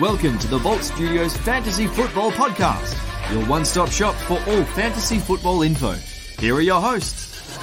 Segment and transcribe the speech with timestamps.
[0.00, 2.94] Welcome to the Vault Studios Fantasy Football Podcast,
[3.34, 5.94] your one stop shop for all fantasy football info.
[6.38, 7.58] Here are your hosts.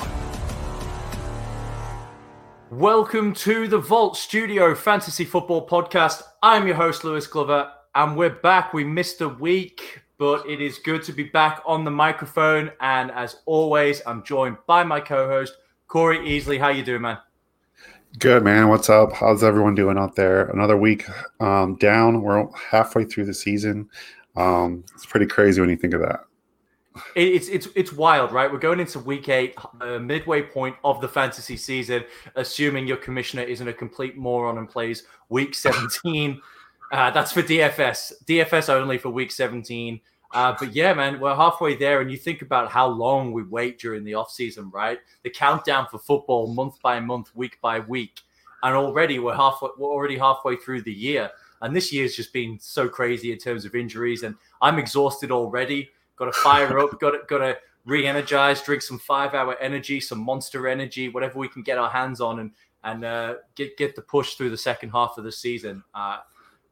[2.69, 6.23] Welcome to the Vault Studio Fantasy Football Podcast.
[6.43, 8.73] I'm your host, Lewis Glover, and we're back.
[8.73, 12.69] We missed a week, but it is good to be back on the microphone.
[12.81, 15.55] And as always, I'm joined by my co host,
[15.87, 16.59] Corey Easley.
[16.59, 17.17] How you doing, man?
[18.19, 18.69] Good man.
[18.69, 19.11] What's up?
[19.13, 20.45] How's everyone doing out there?
[20.45, 21.05] Another week
[21.39, 22.21] um, down.
[22.21, 23.89] We're halfway through the season.
[24.37, 26.21] Um, it's pretty crazy when you think of that.
[27.15, 28.49] It's it's it's wild, right?
[28.49, 32.05] We're going into week eight, uh, midway point of the fantasy season.
[32.35, 36.41] Assuming your commissioner isn't a complete moron and plays week seventeen.
[36.93, 38.13] uh, that's for DFS.
[38.25, 39.99] DFS only for week seventeen.
[40.31, 43.79] Uh, but yeah, man, we're halfway there, and you think about how long we wait
[43.79, 44.99] during the off season, right?
[45.23, 48.21] The countdown for football, month by month, week by week,
[48.63, 49.69] and already we're halfway.
[49.77, 51.29] We're already halfway through the year,
[51.61, 55.89] and this year's just been so crazy in terms of injuries, and I'm exhausted already.
[56.17, 56.99] Got to fire up.
[56.99, 58.61] Got to got to re-energize.
[58.61, 62.51] Drink some five-hour energy, some Monster Energy, whatever we can get our hands on, and
[62.83, 65.83] and uh, get get the push through the second half of the season.
[65.93, 66.19] Uh,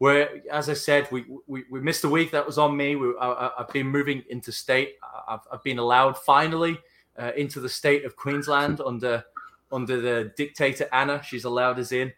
[0.04, 2.30] where, as I said, we, we, we missed a week.
[2.32, 2.98] That was on me.
[2.98, 4.96] We, I, have been moving into state.
[5.30, 6.78] I've, I've been allowed finally
[7.18, 9.24] uh, into the state of Queensland under
[9.72, 11.24] under the dictator Anna.
[11.24, 12.12] She's allowed us in.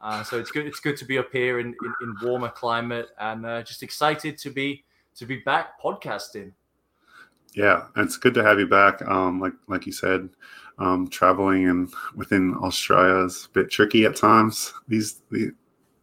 [0.00, 0.64] Uh, so it's good.
[0.64, 4.38] It's good to be up here in, in, in warmer climate, and uh, just excited
[4.38, 4.82] to be
[5.16, 6.52] to be back podcasting.
[7.52, 9.06] Yeah, it's good to have you back.
[9.06, 10.30] Um, like like you said,
[10.78, 14.72] um, traveling and within Australia is a bit tricky at times.
[14.88, 15.52] These the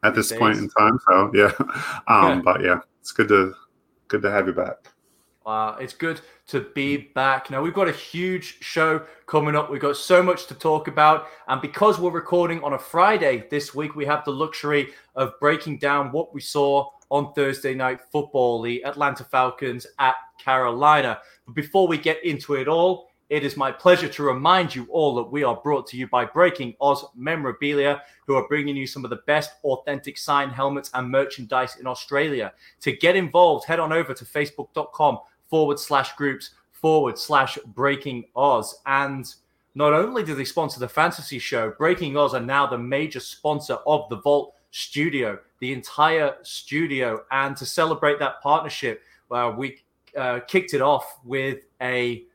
[0.04, 0.40] at this days.
[0.40, 1.00] point in time.
[1.08, 1.52] So yeah,
[2.08, 3.54] um, but yeah, it's good to
[4.08, 4.94] good to have you back.
[5.45, 7.50] Uh, it's good to be back.
[7.50, 9.70] Now, we've got a huge show coming up.
[9.70, 11.27] We've got so much to talk about.
[11.48, 15.80] And because we're recording on a Friday this week, we have the luxury of breaking
[15.80, 21.20] down what we saw on Thursday night football, the Atlanta Falcons at Carolina.
[21.45, 25.16] But before we get into it all, it is my pleasure to remind you all
[25.16, 29.04] that we are brought to you by Breaking Oz Memorabilia, who are bringing you some
[29.04, 32.54] of the best authentic signed helmets and merchandise in Australia.
[32.82, 35.20] To get involved, head on over to facebook.com
[35.50, 38.82] forward slash groups forward slash Breaking Oz.
[38.86, 39.33] And
[39.73, 43.76] not only do they sponsor the fantasy show, Breaking Oz are now the major sponsor
[43.88, 47.23] of the Vault Studio, the entire studio.
[47.32, 49.02] And to celebrate that partnership,
[49.32, 49.80] uh, we
[50.16, 52.26] uh, kicked it off with a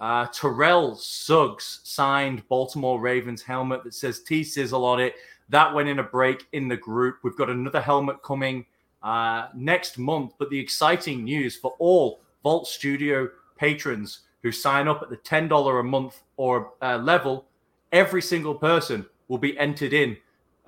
[0.00, 5.14] uh, Terrell Suggs signed Baltimore Ravens helmet that says T Sizzle on it.
[5.48, 7.18] That went in a break in the group.
[7.22, 8.66] We've got another helmet coming
[9.02, 10.34] uh, next month.
[10.38, 15.80] But the exciting news for all Vault Studio patrons who sign up at the $10
[15.80, 17.46] a month or uh, level,
[17.90, 20.16] every single person will be entered in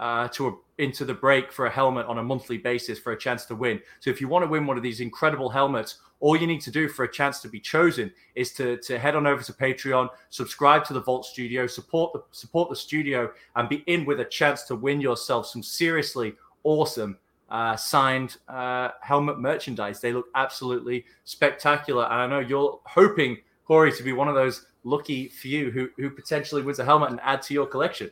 [0.00, 3.18] uh, to a, into the break for a helmet on a monthly basis for a
[3.18, 3.80] chance to win.
[4.00, 6.70] So if you want to win one of these incredible helmets all you need to
[6.70, 10.10] do for a chance to be chosen is to, to head on over to Patreon,
[10.28, 14.24] subscribe to the Vault Studio, support the support the studio, and be in with a
[14.24, 17.16] chance to win yourself some seriously awesome
[17.48, 20.00] uh, signed uh, helmet merchandise.
[20.00, 24.66] They look absolutely spectacular, and I know you're hoping Corey to be one of those
[24.84, 28.10] lucky few who who potentially wins a helmet and add to your collection.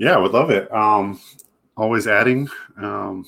[0.00, 0.72] Yeah, I would love it.
[0.72, 1.20] Um,
[1.76, 2.48] always adding.
[2.78, 3.26] Um,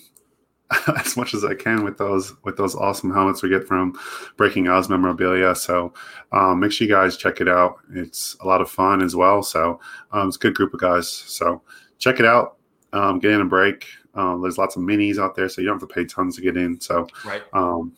[0.97, 3.93] as much as I can with those with those awesome helmets we get from
[4.39, 5.55] Breaking Oz Memorabilia.
[5.55, 5.93] So
[6.33, 7.77] um, make sure you guys check it out.
[7.93, 9.43] It's a lot of fun as well.
[9.43, 9.81] So
[10.13, 11.11] um, it's a good group of guys.
[11.11, 11.61] So
[11.99, 12.57] check it out.
[12.95, 13.87] Um, get in a break.
[14.15, 16.43] Um, there's lots of minis out there, so you don't have to pay tons to
[16.43, 16.81] get in.
[16.81, 17.43] So right.
[17.53, 17.93] Um,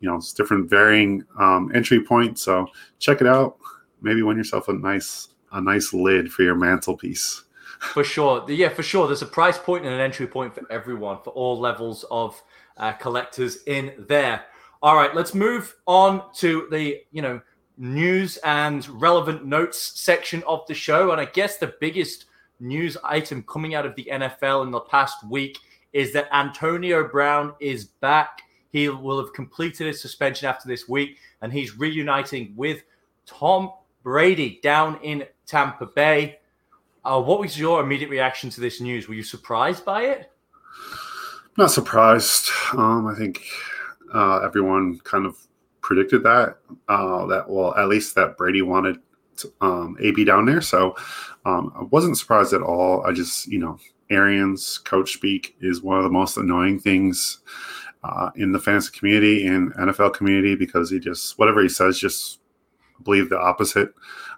[0.00, 2.42] you know, it's different varying um, entry points.
[2.42, 2.66] So
[2.98, 3.56] check it out.
[4.02, 7.44] Maybe win yourself a nice a nice lid for your mantelpiece
[7.78, 8.44] for sure.
[8.50, 9.06] Yeah, for sure.
[9.06, 12.40] There's a price point and an entry point for everyone, for all levels of
[12.76, 14.44] uh, collectors in there.
[14.82, 17.40] All right, let's move on to the you know
[17.76, 21.12] news and relevant notes section of the show.
[21.12, 22.26] And I guess the biggest
[22.60, 25.58] news item coming out of the NFL in the past week
[25.92, 28.42] is that Antonio Brown is back.
[28.70, 32.82] He will have completed his suspension after this week, and he's reuniting with
[33.26, 33.72] Tom
[34.02, 36.38] Brady down in Tampa Bay.
[37.04, 39.08] Uh, what was your immediate reaction to this news?
[39.08, 40.30] Were you surprised by it?
[41.56, 42.50] Not surprised.
[42.72, 43.44] Um, I think
[44.14, 45.36] uh, everyone kind of
[45.80, 46.58] predicted that.
[46.88, 48.98] Uh, that well, at least that Brady wanted
[49.60, 50.60] um, AB down there.
[50.60, 50.96] So
[51.44, 53.04] um, I wasn't surprised at all.
[53.06, 53.78] I just, you know,
[54.10, 57.38] Arians coach speak is one of the most annoying things
[58.04, 62.40] uh, in the fantasy community and NFL community because he just whatever he says, just
[63.02, 63.90] believe the opposite.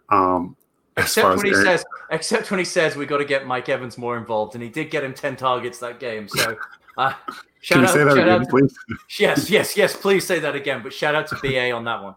[0.09, 0.57] Um,
[1.03, 4.17] Except when he says, except when he says we got to get Mike Evans more
[4.17, 6.29] involved, and he did get him ten targets that game.
[6.29, 6.57] So
[6.97, 7.15] Uh,
[7.63, 8.75] you out, say that again, out, please?
[9.19, 9.97] Yes, yes, yes.
[9.97, 10.83] Please say that again.
[10.83, 12.15] But shout out to BA on that one.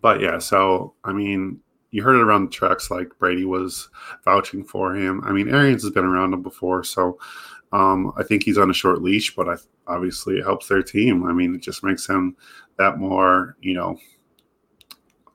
[0.00, 3.88] But yeah, so I mean, you heard it around the tracks like Brady was
[4.24, 5.22] vouching for him.
[5.24, 7.18] I mean, Arians has been around him before, so
[7.72, 9.56] um, I think he's on a short leash, but I,
[9.86, 11.24] obviously it helps their team.
[11.24, 12.36] I mean, it just makes him
[12.78, 13.98] that more, you know,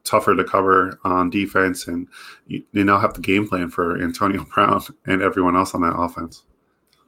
[0.06, 2.08] tougher to cover on defense, and
[2.48, 5.96] you, you now have the game plan for Antonio Brown and everyone else on that
[5.98, 6.44] offense.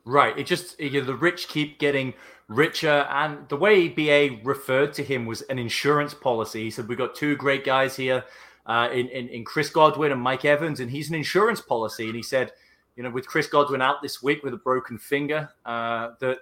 [0.05, 0.37] Right.
[0.37, 2.13] It just you know, the rich keep getting
[2.47, 6.63] richer, and the way BA referred to him was an insurance policy.
[6.63, 8.23] He said, "We've got two great guys here."
[8.65, 12.07] Uh, in, in, in Chris Godwin and Mike Evans, and he's an insurance policy.
[12.07, 12.51] And he said,
[12.97, 16.39] you know, with Chris Godwin out this week with a broken finger, uh, that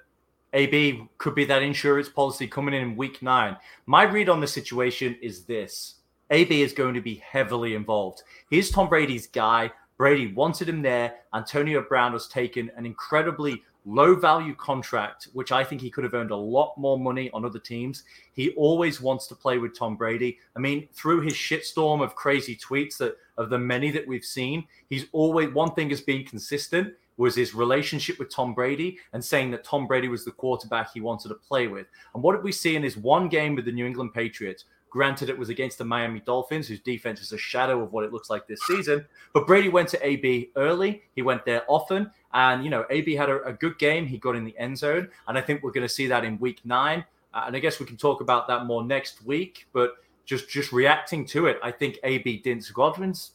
[0.54, 3.58] AB could be that insurance policy coming in in week nine.
[3.86, 5.96] My read on the situation is this
[6.32, 8.24] AB is going to be heavily involved.
[8.50, 9.72] He's Tom Brady's guy.
[9.98, 11.16] Brady wanted him there.
[11.34, 16.16] Antonio Brown has taken an incredibly low value contract, which I think he could have
[16.16, 18.04] earned a lot more money on other teams.
[18.34, 20.40] He always wants to play with Tom Brady.
[20.56, 24.66] I mean, through his shitstorm of crazy tweets that of the many that we've seen,
[24.90, 29.52] he's always one thing has been consistent was his relationship with Tom Brady and saying
[29.52, 31.88] that Tom Brady was the quarterback he wanted to play with.
[32.14, 34.66] And what did we see in his one game with the New England Patriots?
[34.96, 38.14] Granted, it was against the Miami Dolphins, whose defense is a shadow of what it
[38.14, 39.06] looks like this season.
[39.34, 41.02] But Brady went to AB early.
[41.18, 42.10] He went there often.
[42.34, 44.06] And, you know, AB had a, a good game.
[44.06, 45.10] He got in the end zone.
[45.28, 47.04] And I think we're going to see that in week nine.
[47.34, 49.68] Uh, and I guess we can talk about that more next week.
[49.74, 53.32] But just just reacting to it, I think AB dents Godwin's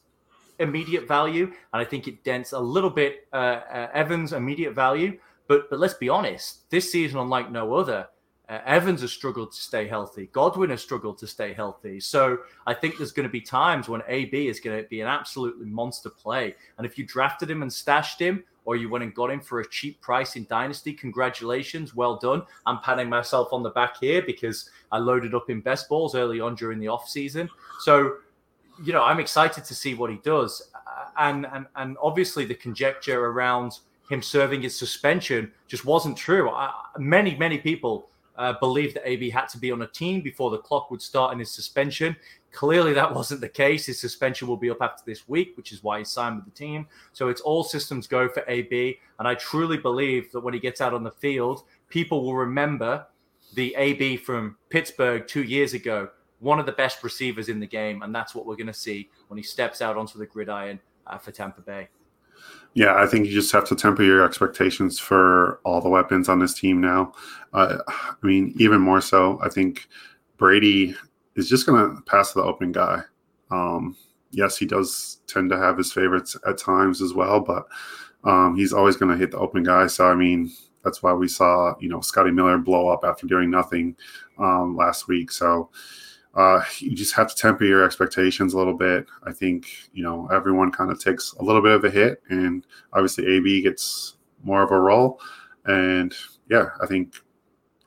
[0.61, 1.45] immediate value.
[1.75, 5.19] And I think it dents a little bit uh, uh, Evans' immediate value.
[5.47, 8.09] But, but let's be honest, this season, unlike no other,
[8.51, 10.29] uh, Evans has struggled to stay healthy.
[10.33, 12.01] Godwin has struggled to stay healthy.
[12.01, 15.07] So I think there's going to be times when AB is going to be an
[15.07, 16.57] absolutely monster play.
[16.77, 19.61] And if you drafted him and stashed him, or you went and got him for
[19.61, 22.43] a cheap price in Dynasty, congratulations, well done.
[22.67, 26.41] I'm patting myself on the back here because I loaded up in best balls early
[26.41, 27.49] on during the off season.
[27.81, 28.17] So,
[28.85, 30.71] you know, I'm excited to see what he does.
[31.17, 33.79] And and and obviously the conjecture around
[34.11, 36.51] him serving his suspension just wasn't true.
[36.51, 38.10] I, many many people
[38.41, 41.35] uh, believed that AB had to be on a team before the clock would start
[41.35, 42.17] in his suspension.
[42.53, 43.85] Clearly, that wasn't the case.
[43.85, 46.51] His suspension will be up after this week, which is why he signed with the
[46.51, 46.87] team.
[47.13, 48.99] So it's all systems go for AB.
[49.19, 53.07] And I truly believe that when he gets out on the field, people will remember
[53.55, 56.09] the AB from Pittsburgh two years ago,
[56.39, 58.01] one of the best receivers in the game.
[58.01, 61.19] And that's what we're going to see when he steps out onto the gridiron uh,
[61.19, 61.89] for Tampa Bay.
[62.75, 66.39] Yeah, I think you just have to temper your expectations for all the weapons on
[66.39, 67.13] this team now.
[67.53, 69.89] Uh, I mean, even more so, I think
[70.37, 70.95] Brady
[71.35, 73.03] is just going to pass the open guy.
[73.51, 73.97] Um,
[74.31, 77.67] yes, he does tend to have his favorites at times as well, but
[78.23, 79.89] um, he's always going to hit the open guy.
[79.89, 80.53] So, I mean,
[80.85, 83.97] that's why we saw, you know, Scotty Miller blow up after doing nothing
[84.39, 85.33] um, last week.
[85.33, 85.71] So,
[86.35, 89.07] uh, you just have to temper your expectations a little bit.
[89.25, 92.67] I think you know everyone kind of takes a little bit of a hit, and
[92.93, 95.21] obviously AB gets more of a role.
[95.67, 96.15] And
[96.49, 97.17] yeah, I think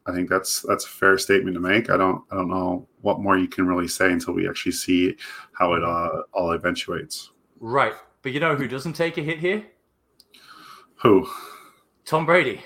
[0.05, 1.89] I think that's that's a fair statement to make.
[1.89, 5.15] I don't I don't know what more you can really say until we actually see
[5.53, 7.31] how it uh, all eventuates.
[7.59, 9.65] Right, but you know who doesn't take a hit here?
[10.95, 11.27] Who?
[12.05, 12.61] Tom Brady.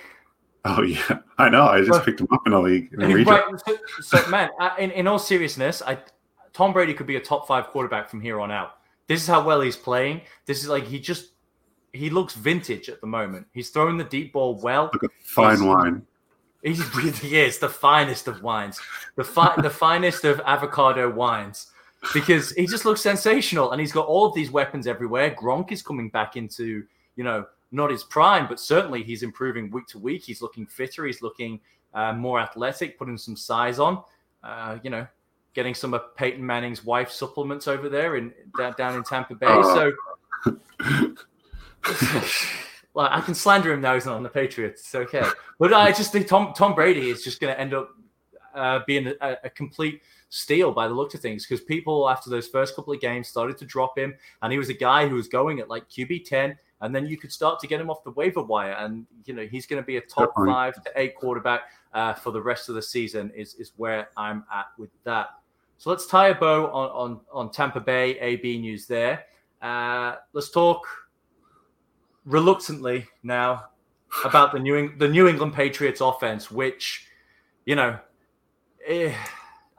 [0.68, 1.64] Oh yeah, I know.
[1.64, 2.94] I just but, picked him up in a league.
[2.94, 3.44] In a right.
[3.66, 5.98] So, so man, in, in all seriousness, I
[6.54, 8.74] Tom Brady could be a top five quarterback from here on out.
[9.08, 10.22] This is how well he's playing.
[10.46, 11.32] This is like he just
[11.94, 13.48] he looks vintage at the moment.
[13.54, 14.90] He's throwing the deep ball well.
[14.94, 16.06] Like a fine he's, wine.
[16.64, 18.80] He really is the finest of wines,
[19.16, 21.68] the fi- the finest of avocado wines,
[22.14, 25.32] because he just looks sensational, and he's got all of these weapons everywhere.
[25.40, 26.84] Gronk is coming back into
[27.16, 30.24] you know not his prime, but certainly he's improving week to week.
[30.24, 31.06] He's looking fitter.
[31.06, 31.60] He's looking
[31.94, 34.04] uh, more athletic, putting some size on.
[34.44, 35.06] Uh, you know,
[35.54, 38.34] getting some of Peyton Manning's wife supplements over there in
[38.78, 39.48] down in Tampa Bay.
[39.48, 39.92] So,
[42.94, 43.96] like, I can slander him now.
[43.96, 44.82] He's not on the Patriots.
[44.82, 45.24] It's okay.
[45.60, 47.90] But I just think Tom Tom Brady is just going to end up
[48.54, 52.48] uh, being a, a complete steal by the look of things because people after those
[52.48, 55.28] first couple of games started to drop him, and he was a guy who was
[55.28, 58.12] going at like QB ten and then you could start to get him off the
[58.12, 58.74] waiver wire.
[58.74, 61.62] And you know he's going to be a top five to eight quarterback
[61.94, 63.32] uh, for the rest of the season.
[63.36, 65.30] Is is where I'm at with that.
[65.78, 69.26] So let's tie a bow on on, on Tampa Bay AB news there.
[69.62, 70.88] Uh, let's talk
[72.26, 73.66] reluctantly now
[74.26, 77.08] about the New the New England Patriots offense, which
[77.66, 78.00] you know.
[78.86, 79.14] Eh,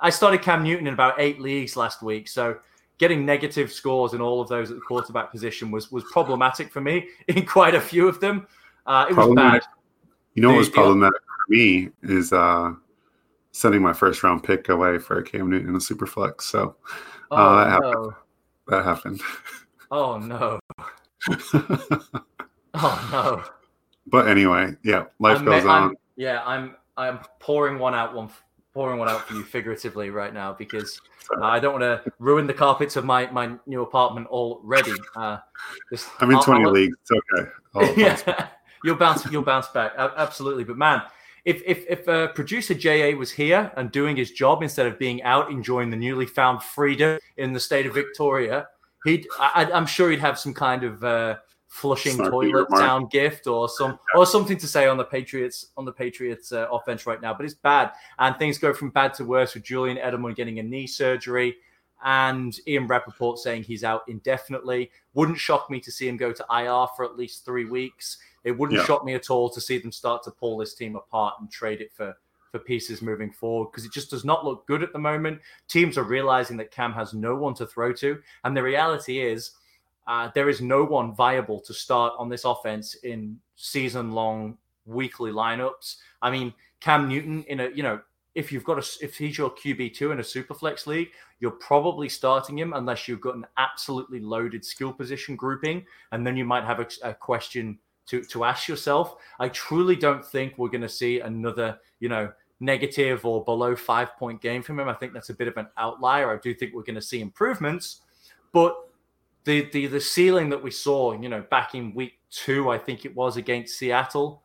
[0.01, 2.59] I started Cam Newton in about eight leagues last week, so
[2.99, 6.81] getting negative scores in all of those at the quarterback position was was problematic for
[6.81, 8.47] me in quite a few of them.
[8.87, 9.63] Uh, it was bad.
[10.35, 12.73] You know The- what was the- problematic for me is uh,
[13.53, 16.47] sending my first round pick away for a Cam Newton in a super flex.
[16.47, 16.77] So
[17.31, 17.93] Oh Uh, that happened.
[17.95, 18.15] no!
[18.69, 19.21] that happened.
[19.91, 20.61] Oh no!
[22.75, 23.43] Oh no!
[24.07, 25.95] but anyway, yeah, life I'm- goes I'm- on.
[26.17, 28.29] Yeah, I'm I'm pouring one out one
[28.75, 31.01] pouring one out for you figuratively right now because
[31.37, 34.93] uh, I don't want to ruin the carpets of my my new apartment already.
[35.17, 35.39] Uh,
[35.91, 36.97] just, I'm in I'll- 20 I'll- leagues.
[37.11, 37.51] It's okay.
[38.01, 38.49] Yeah,
[38.85, 39.25] you'll bounce.
[39.31, 39.93] You'll bounce back.
[39.97, 40.65] Absolutely.
[40.65, 41.03] But man,
[41.45, 45.23] if if if uh, producer Ja was here and doing his job instead of being
[45.23, 48.67] out enjoying the newly found freedom in the state of Victoria,
[49.05, 49.27] he'd.
[49.39, 51.37] I, I- I'm sure he'd have some kind of uh,
[51.69, 52.81] flushing Snarky toilet remark.
[52.81, 56.67] sound gift or some or something to say on the Patriots on the Patriots uh,
[56.73, 57.35] offense right now.
[57.35, 60.63] But it's bad, and things go from bad to worse with Julian Edelman getting a
[60.63, 61.57] knee surgery.
[62.05, 64.91] And Ian Rapoport saying he's out indefinitely.
[65.15, 68.19] Wouldn't shock me to see him go to IR for at least three weeks.
[68.45, 68.85] It wouldn't Yeah.
[68.87, 71.81] shock me at all to see them start to pull this team apart and trade
[71.81, 72.17] it for
[72.53, 75.39] for pieces moving forward because it just does not look good at the moment.
[75.69, 79.51] Teams are realizing that Cam has no one to throw to, and the reality is
[80.09, 85.31] uh, there is no one viable to start on this offense in season long weekly
[85.31, 85.97] lineups.
[86.23, 88.01] I mean, Cam Newton in a you know
[88.35, 91.11] if you've got a if he's your QB two in a superflex league,
[91.41, 96.37] you're probably starting him unless you've got an absolutely loaded skill position grouping, and then
[96.37, 99.17] you might have a, a question to to ask yourself.
[99.39, 104.17] I truly don't think we're going to see another you know negative or below five
[104.17, 104.89] point game from him.
[104.89, 106.33] I think that's a bit of an outlier.
[106.33, 108.01] I do think we're going to see improvements,
[108.53, 108.88] but
[109.45, 113.05] the the the ceiling that we saw, you know, back in week two, I think
[113.05, 114.43] it was against Seattle.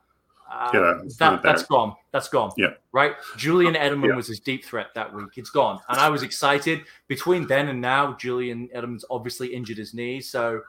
[0.51, 1.95] Uh, Yeah, that, that's gone.
[2.12, 2.51] That's gone.
[2.57, 2.73] Yeah.
[2.91, 3.13] Right.
[3.38, 4.15] Julian Edelman Yeah.
[4.15, 5.29] was his deep threat that week.
[5.35, 6.81] It's gone, and I was excited.
[7.07, 10.62] Between then and now, Julian Edelman's obviously injured his knee, so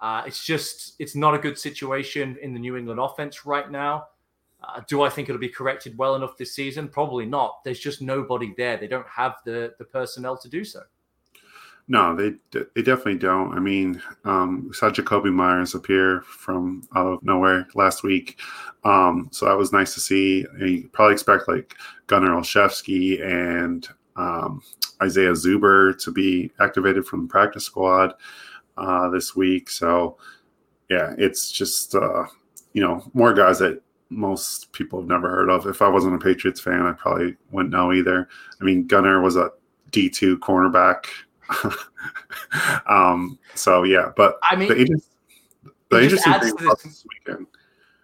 [0.00, 4.08] uh, it's just it's not a good situation in the New England offense right now.
[4.62, 6.88] Uh, do I think it'll be corrected well enough this season?
[6.88, 7.62] Probably not.
[7.64, 8.76] There's just nobody there.
[8.76, 10.82] They don't have the the personnel to do so.
[11.90, 13.54] No, they they definitely don't.
[13.54, 18.38] I mean, um, we saw Jakobi Meyers appear from out of nowhere last week,
[18.84, 20.44] um, so that was nice to see.
[20.52, 21.76] And you probably expect like
[22.06, 24.60] Gunnar Olszewski and um,
[25.02, 28.12] Isaiah Zuber to be activated from the practice squad
[28.76, 29.70] uh, this week.
[29.70, 30.18] So,
[30.90, 32.24] yeah, it's just uh,
[32.74, 33.80] you know more guys that
[34.10, 35.66] most people have never heard of.
[35.66, 38.28] If I wasn't a Patriots fan, I probably wouldn't know either.
[38.60, 39.52] I mean, Gunnar was a
[39.90, 41.06] D two cornerback.
[42.86, 43.38] um.
[43.54, 45.00] So yeah, but I mean, the,
[45.90, 47.46] the interesting thing about this- this weekend.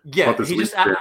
[0.04, 0.96] Yeah, this he just week a- did.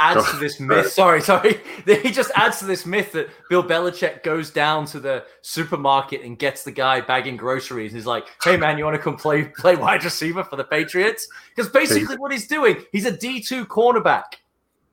[0.00, 0.90] adds to this myth.
[0.90, 1.60] Sorry, sorry.
[1.86, 6.36] He just adds to this myth that Bill Belichick goes down to the supermarket and
[6.38, 7.92] gets the guy bagging groceries.
[7.92, 10.64] And he's like, "Hey, man, you want to come play play wide receiver for the
[10.64, 14.24] Patriots?" Because basically, what he's doing, he's a D two cornerback.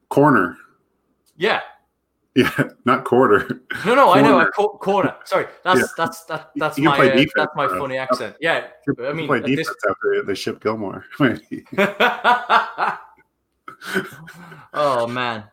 [0.09, 0.57] Corner,
[1.37, 1.61] Yeah.
[2.35, 2.49] Yeah,
[2.85, 3.61] not quarter.
[3.85, 4.31] No, no, I know.
[4.31, 4.47] Corner.
[4.47, 5.15] A cor- corner.
[5.25, 5.85] Sorry, that's Yeah.
[5.97, 7.79] that's that, that's my uh, defense, that's my bro.
[7.79, 8.35] funny accent.
[8.39, 8.67] Yeah,
[9.05, 11.05] I mean, play at this- defense after they ship Gilmore.
[14.73, 15.43] oh man,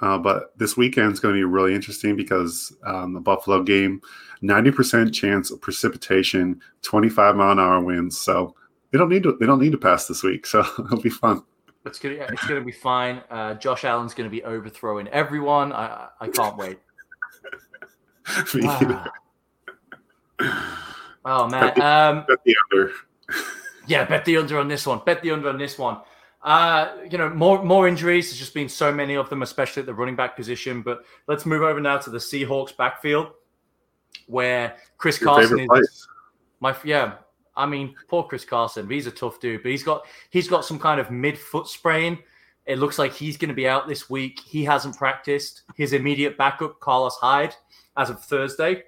[0.00, 4.00] Uh, but this weekend's going to be really interesting because um, the Buffalo game,
[4.42, 8.18] ninety percent chance of precipitation, twenty-five mile an hour winds.
[8.18, 8.54] So
[8.90, 9.36] they don't need to.
[9.38, 10.46] They don't need to pass this week.
[10.46, 11.42] So it'll be fun.
[11.84, 13.22] It's gonna it's gonna be fine.
[13.30, 15.72] Uh, Josh Allen's gonna be overthrowing everyone.
[15.72, 16.78] I I can't wait.
[18.62, 19.10] Either.
[21.24, 21.80] Oh man.
[21.80, 22.92] Um, Bet the under.
[23.86, 25.00] yeah, bet the under on this one.
[25.04, 25.98] Bet the under on this one.
[26.42, 28.28] Uh, you know, more more injuries.
[28.28, 30.82] There's just been so many of them, especially at the running back position.
[30.82, 33.28] But let's move over now to the Seahawks backfield,
[34.26, 36.08] where Chris Your Carson is place.
[36.60, 37.14] my yeah.
[37.56, 38.88] I mean, poor Chris Carson.
[38.88, 39.62] He's a tough dude.
[39.62, 42.18] But he's got he's got some kind of mid foot sprain.
[42.66, 44.40] It looks like he's going to be out this week.
[44.40, 45.62] He hasn't practiced.
[45.76, 47.54] His immediate backup, Carlos Hyde,
[47.96, 48.84] as of Thursday,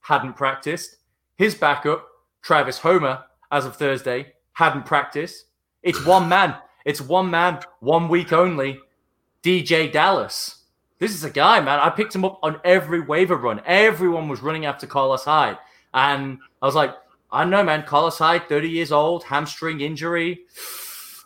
[0.00, 0.96] hadn't practiced.
[1.36, 2.06] His backup,
[2.40, 5.44] Travis Homer, as of Thursday, hadn't practiced.
[5.82, 6.56] It's one man.
[6.84, 8.80] It's one man, one week only.
[9.42, 10.64] DeeJay Dallas.
[10.98, 11.78] This is a guy, man.
[11.78, 13.60] I picked him up on every waiver run.
[13.66, 15.58] Everyone was running after Carlos Hyde.
[15.94, 16.94] And I was like,
[17.30, 17.84] I don't know, man.
[17.84, 20.46] Carlos Hyde, 30 years old, hamstring injury.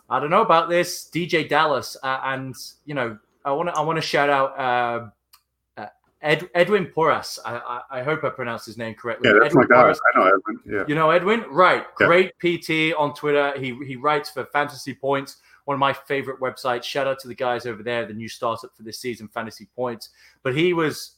[0.09, 1.09] I don't know about this.
[1.13, 1.95] DeeJay Dallas.
[2.03, 2.55] Uh, and,
[2.85, 5.87] you know, I want to I want to shout out uh, uh,
[6.21, 7.39] Ed, Edwin Porras.
[7.45, 9.29] I, I, I hope I pronounced his name correctly.
[9.29, 9.81] Yeah, that's my guy.
[9.81, 9.99] Porras.
[10.13, 10.59] I know Edwin.
[10.65, 10.83] Yeah.
[10.87, 11.85] You know Edwin, right?
[11.99, 12.07] Yeah.
[12.07, 13.53] Great PT on Twitter.
[13.57, 16.83] He he writes for Fantasy Points, one of my favorite websites.
[16.83, 20.09] Shout out to the guys over there, the new startup for this season, Fantasy Points.
[20.41, 21.15] But he was,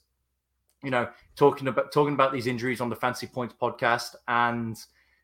[0.86, 4.78] you know, talking about talking about these injuries on the Fantasy Points podcast, and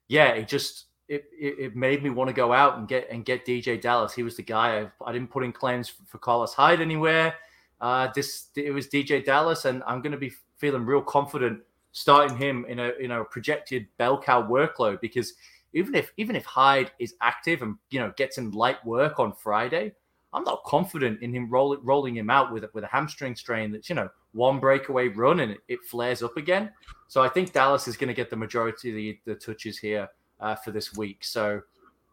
[0.08, 3.24] yeah, it just it, it, it made me want to go out and get and
[3.24, 4.14] get DeeJay Dallas.
[4.14, 4.82] He was the guy.
[4.82, 7.36] I, I didn't put in claims for, for Carlos Hyde anywhere.
[7.80, 12.38] Uh, this it was DeeJay Dallas, and I'm going to be feeling real confident starting
[12.38, 15.34] him in a in a projected bell cow workload because
[15.74, 19.34] even if even if Hyde is active and you know gets in light work on
[19.34, 19.94] Friday,
[20.34, 23.90] I'm not confident in him roll, rolling him out with with a hamstring strain that's
[23.90, 26.72] you know one breakaway run and it, flares up again.
[27.08, 30.10] So I think Dallas is going to get the majority of the, the touches here
[30.40, 31.24] uh, for this week.
[31.24, 31.62] So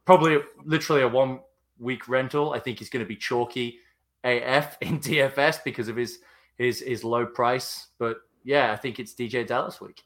[0.05, 1.41] probably literally a one
[1.79, 2.53] week rental.
[2.53, 3.79] I think he's going to be chalky
[4.25, 6.19] AF in DFS because of his
[6.57, 7.89] his his low price.
[7.99, 10.03] But yeah, I think it's DeeJay Dallas week.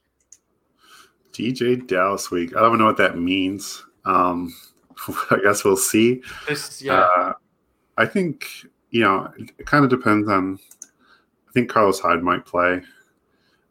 [1.33, 2.55] DeeJay Dallas week.
[2.57, 3.85] I don't know what that means.
[4.05, 4.53] Um,
[5.31, 6.23] I guess we'll see.
[6.49, 7.01] This, yeah.
[7.01, 7.33] Uh,
[7.97, 8.47] I think
[8.91, 10.59] you know it kind of depends on.
[11.53, 12.81] I think Carlos Hyde might play.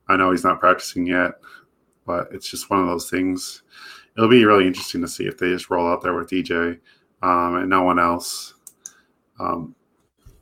[0.07, 1.31] I know he's not practicing yet,
[2.05, 3.63] but it's just one of those things.
[4.15, 6.77] It'll be really interesting to see if they just roll out there with DeeJay
[7.23, 8.53] um, and no one else,
[9.39, 9.73] um,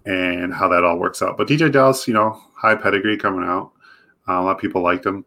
[0.05, 1.37] and how that all works out.
[1.37, 3.71] But DeeJay Dallas, you know, high pedigree coming out.
[4.27, 5.23] Uh, a lot of people liked him.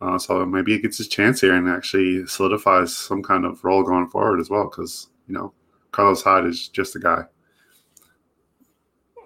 [0.00, 3.82] Uh, so maybe he gets his chance here and actually solidifies some kind of role
[3.82, 4.64] going forward as well.
[4.64, 5.52] Because you know,
[5.92, 7.24] Carlos Hyde is just a guy.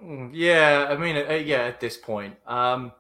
[0.05, 2.35] Hmm, yeah, I mean, uh, yeah, at this point.
[2.47, 2.93] Um,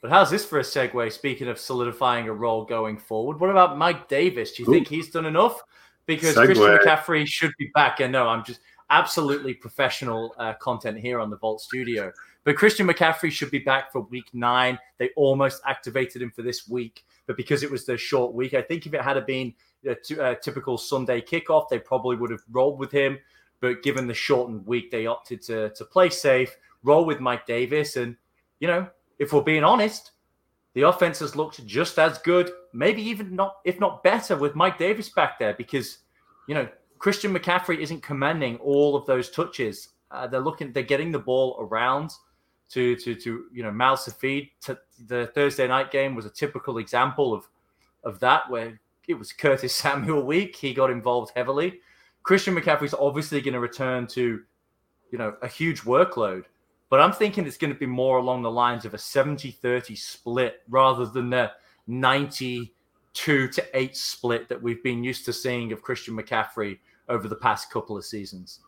[0.00, 1.12] but how's this for a segue?
[1.12, 4.52] Speaking of solidifying a role going forward, what about Mike Davis?
[4.52, 4.72] Do you Ooh.
[4.72, 5.62] think he's done enough?
[6.06, 6.46] Because segue.
[6.46, 8.00] Christian McCaffrey should be back.
[8.00, 12.10] And no, I'm just absolutely professional uh, content here on the Vault Studio.
[12.44, 14.78] But Christian McCaffrey should be back for week nine.
[14.98, 18.62] They almost activated him for this week, but because it was the short week, I
[18.62, 19.54] think if it had been
[19.86, 23.18] a, t- a typical Sunday kickoff, they probably would have rolled with him.
[23.62, 27.96] But given the shortened week, they opted to to play safe, roll with Mike Davis,
[27.96, 28.16] and
[28.58, 28.88] you know,
[29.20, 30.10] if we're being honest,
[30.74, 34.78] the offense has looked just as good, maybe even not, if not better, with Mike
[34.78, 35.98] Davis back there because
[36.48, 39.90] you know Christian McCaffrey isn't commanding all of those touches.
[40.10, 42.10] Uh, they're looking, they're getting the ball around
[42.70, 44.50] to to to you know to feed.
[44.62, 47.48] To, the Thursday night game was a typical example of
[48.02, 50.56] of that, where it was Curtis Samuel week.
[50.56, 51.78] He got involved heavily.
[52.22, 54.40] Christian McCaffrey's obviously going to return to
[55.10, 56.44] you know a huge workload,
[56.88, 60.62] but I'm thinking it's going to be more along the lines of a 70-30 split
[60.68, 61.52] rather than the
[61.86, 67.36] 92 to 8 split that we've been used to seeing of Christian McCaffrey over the
[67.36, 68.60] past couple of seasons.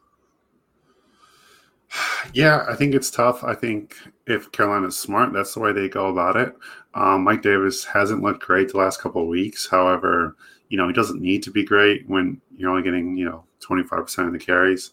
[2.33, 3.45] Yeah, I think it's tough.
[3.45, 6.57] I think if Carolina's smart, that's the way they go about it.
[6.95, 9.69] Um, Mike Davis hasn't looked great the last couple of weeks.
[9.69, 10.35] However,
[10.75, 14.27] you know, he doesn't need to be great when you're only getting, you know, 25%
[14.27, 14.91] of the carries.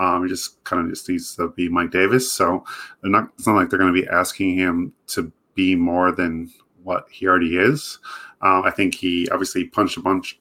[0.00, 2.32] Um, he just kind of just needs to be Mike Davis.
[2.32, 2.64] So
[3.00, 6.52] they're not, it's not like they're going to be asking him to be more than
[6.82, 8.00] what he already is.
[8.42, 10.40] Um, I think he obviously punched a bunch,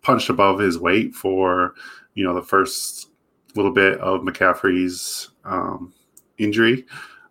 [0.00, 1.74] punched above his weight for,
[2.14, 3.10] you know, the first
[3.54, 5.92] little bit of McCaffrey's um,
[6.38, 6.86] injury,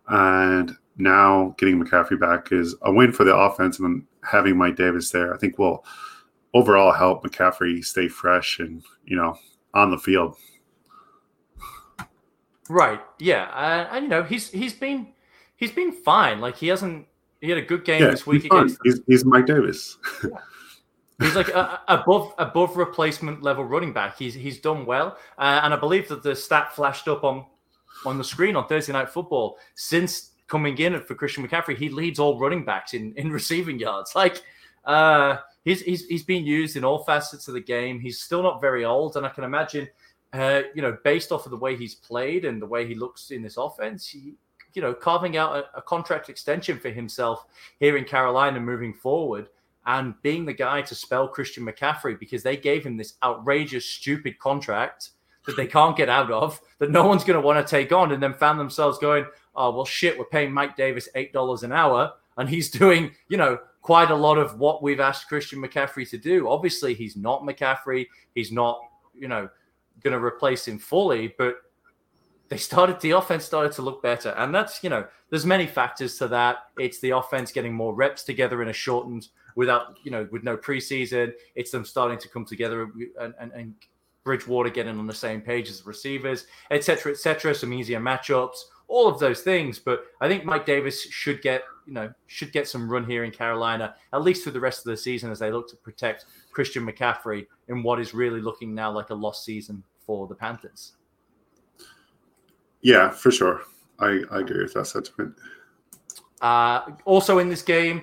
[0.06, 5.10] and now getting McCaffrey back is a win for the offense, and having Mike Davis
[5.10, 5.84] there, I think will
[6.54, 9.36] overall help McCaffrey stay fresh and you know
[9.74, 10.36] on the field.
[12.68, 13.00] Right.
[13.18, 13.44] Yeah.
[13.44, 15.08] Uh, and you know he's he's been
[15.56, 16.40] he's been fine.
[16.40, 17.06] Like he hasn't
[17.40, 18.78] he had a good game yeah, this week he's against.
[18.84, 19.98] He's, he's, Mike Davis.
[20.22, 20.30] Yeah.
[21.20, 24.18] He's like a, above above replacement level running back.
[24.18, 27.46] He's he's done well, uh, and I believe that the stat flashed up on
[28.04, 31.76] on the screen on Thursday Night Football since coming in for Christian McCaffrey.
[31.76, 34.16] He leads all running backs in in receiving yards.
[34.16, 34.42] Like
[34.84, 38.00] uh, he's he's he's been used in all facets of the game.
[38.00, 39.88] He's still not very old, and I can imagine,
[40.32, 43.30] uh, you know, based off of the way he's played and the way he looks
[43.30, 44.34] in this offense, he,
[44.74, 47.46] you know, carving out a, a contract extension for himself
[47.80, 49.48] here in Carolina moving forward
[49.86, 54.38] and being the guy to spell Christian McCaffrey because they gave him this outrageous, stupid
[54.38, 55.10] contract
[55.46, 58.12] that they can't get out of, that no one's going to want to take on,
[58.12, 62.12] and then found themselves going, oh, well, shit, we're paying Mike Davis $8 an hour,
[62.36, 66.18] and he's doing, you know, quite a lot of what we've asked Christian McCaffrey to
[66.18, 66.48] do.
[66.48, 68.06] Obviously, he's not McCaffrey.
[68.34, 68.80] He's not,
[69.14, 69.48] you know,
[70.02, 71.56] going to replace him fully, but
[72.48, 76.18] they started the offense started to look better and that's you know there's many factors
[76.18, 80.28] to that it's the offense getting more reps together in a shortened without you know
[80.30, 81.32] with no preseason.
[81.54, 82.88] It's them starting to come together
[83.20, 83.74] and, and, and
[84.24, 87.54] Bridgewater getting on the same page as the receivers, etc., etc.
[87.54, 88.56] Some easier matchups,
[88.92, 89.78] all of those things.
[89.78, 93.30] But I think Mike Davis should get you know should get some run here in
[93.32, 96.86] Carolina at least through the rest of the season as they look to protect Christian
[96.86, 100.92] McCaffrey in what is really looking now like a lost season for the Panthers.
[102.82, 103.62] Yeah, for sure.
[103.98, 105.36] I, I agree with that sentiment.
[106.40, 108.02] Uh, also in this game,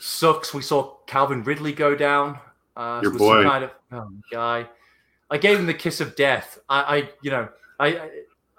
[0.00, 0.52] Sucks.
[0.52, 2.38] We saw Calvin Ridley go down.
[2.76, 4.68] Uh, Your boy, kind of oh, guy.
[5.30, 6.58] I gave him the kiss of death.
[6.68, 8.10] I, I you know, I, I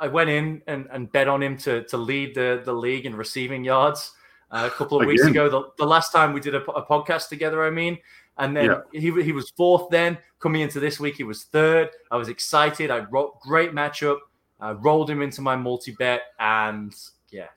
[0.04, 3.64] went in and, and bet on him to to lead the the league in receiving
[3.64, 4.12] yards
[4.52, 5.16] uh, a couple of Again.
[5.16, 5.50] weeks ago.
[5.50, 7.98] The, the last time we did a, a podcast together, I mean,
[8.38, 9.00] and then yeah.
[9.00, 10.18] he, he was fourth then.
[10.40, 11.90] Coming into this week, he was third.
[12.12, 12.92] I was excited.
[12.92, 14.20] I wrote great matchup.
[14.60, 16.94] I rolled him into my multi bet, and
[17.32, 17.48] yeah,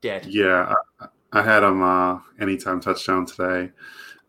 [0.00, 0.26] dead.
[0.26, 3.72] Yeah, I, I had him uh, anytime touchdown today.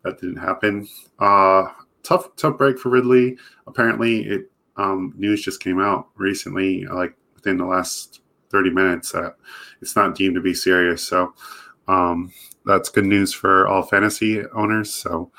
[0.04, 0.88] That didn't happen.
[1.18, 1.68] Uh,
[2.02, 3.36] tough, tough break for Ridley.
[3.66, 9.36] Apparently, it um, news just came out recently, like within the last 30 minutes, that
[9.82, 11.02] it's not deemed to be serious.
[11.02, 11.34] So
[11.86, 12.32] um,
[12.64, 14.92] that's good news for all fantasy owners.
[14.92, 15.30] So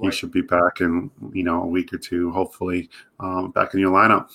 [0.00, 2.88] he should be back in you know a week or two, hopefully,
[3.20, 4.28] um, back in your lineup.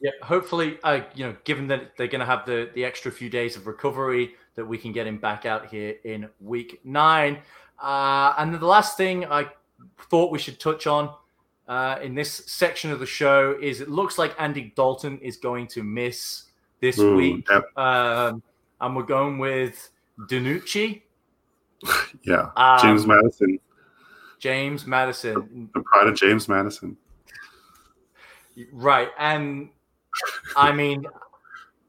[0.00, 3.30] Yeah, hopefully, uh, you know, given that they're going to have the the extra few
[3.30, 7.38] days of recovery, that we can get him back out here in week nine.
[7.80, 9.48] Uh, and the last thing I
[10.10, 11.14] thought we should touch on
[11.68, 15.66] uh, in this section of the show is it looks like Andy Dalton is going
[15.68, 16.44] to miss
[16.80, 17.46] this Ooh, week.
[17.50, 17.78] Yep.
[17.78, 18.42] Um,
[18.80, 19.90] and we're going with
[20.28, 21.02] DiNucci.
[22.22, 23.58] Yeah, um, James Madison.
[24.38, 25.70] James Madison.
[25.74, 26.96] The, the pride of James Madison.
[28.72, 29.08] Right.
[29.18, 29.70] And
[30.56, 31.06] I mean,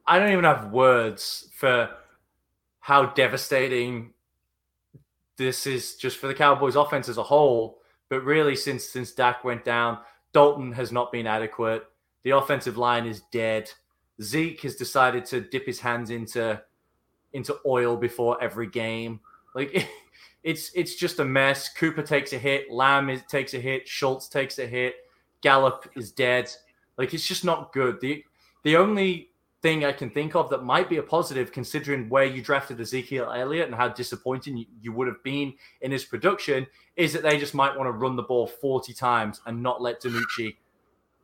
[0.08, 1.90] I don't even have words for
[2.80, 4.14] how devastating
[5.38, 7.80] this is just for the Cowboys offense as a whole.
[8.14, 9.98] But really, since since Dak went down,
[10.34, 11.86] Dalton has not been adequate.
[12.22, 13.72] The offensive line is dead.
[14.22, 16.62] Zeke has decided to dip his hands into
[17.34, 19.20] into oil before every game.
[19.56, 19.90] Like
[20.44, 21.74] it's it's just a mess.
[21.74, 24.94] Cooper takes a hit, Lamb is, takes a hit, Schultz takes a hit,
[25.42, 26.52] Gallup is dead.
[27.00, 28.00] Like it's just not good.
[28.00, 28.24] The
[28.62, 29.32] the only
[29.64, 33.32] thing I can think of that might be a positive, considering where you drafted Ezekiel
[33.32, 37.56] Elliott and how disappointing you, would have been in his production, is that they just
[37.56, 40.58] might want to run the ball 40 times and not let DiNucci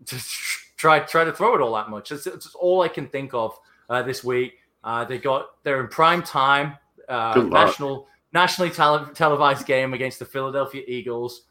[0.77, 2.11] try try to throw it all that much.
[2.13, 4.53] It's, it's all I can think of uh, this week.
[4.85, 6.77] Uh, they got they're in prime time,
[7.09, 11.41] uh, national nationally tele- televised game against the Philadelphia Eagles.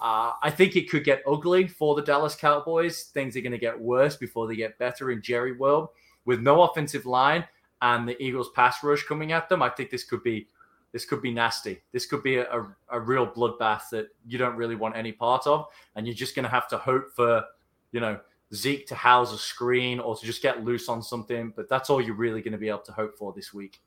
[0.00, 3.04] Uh, I think it could get ugly for the Dallas Cowboys.
[3.14, 5.88] Things are going to get worse before they get better in Jerry World.
[6.24, 7.44] With no offensive line
[7.82, 10.48] and the Eagles pass rush coming at them, I think this could be
[10.92, 11.82] this could be nasty.
[11.92, 15.46] This could be a, a, a real bloodbath that you don't really want any part
[15.46, 17.44] of, and you're just going to have to hope for,
[17.92, 18.18] you know,
[18.54, 21.52] Zeke to house a screen or to just get loose on something.
[21.54, 23.80] But that's all you're really going to be able to hope for this week.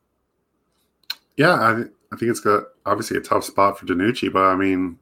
[1.38, 1.72] Yeah, I,
[2.13, 5.00] I think it's got obviously a tough spot for DiNucci, but I mean,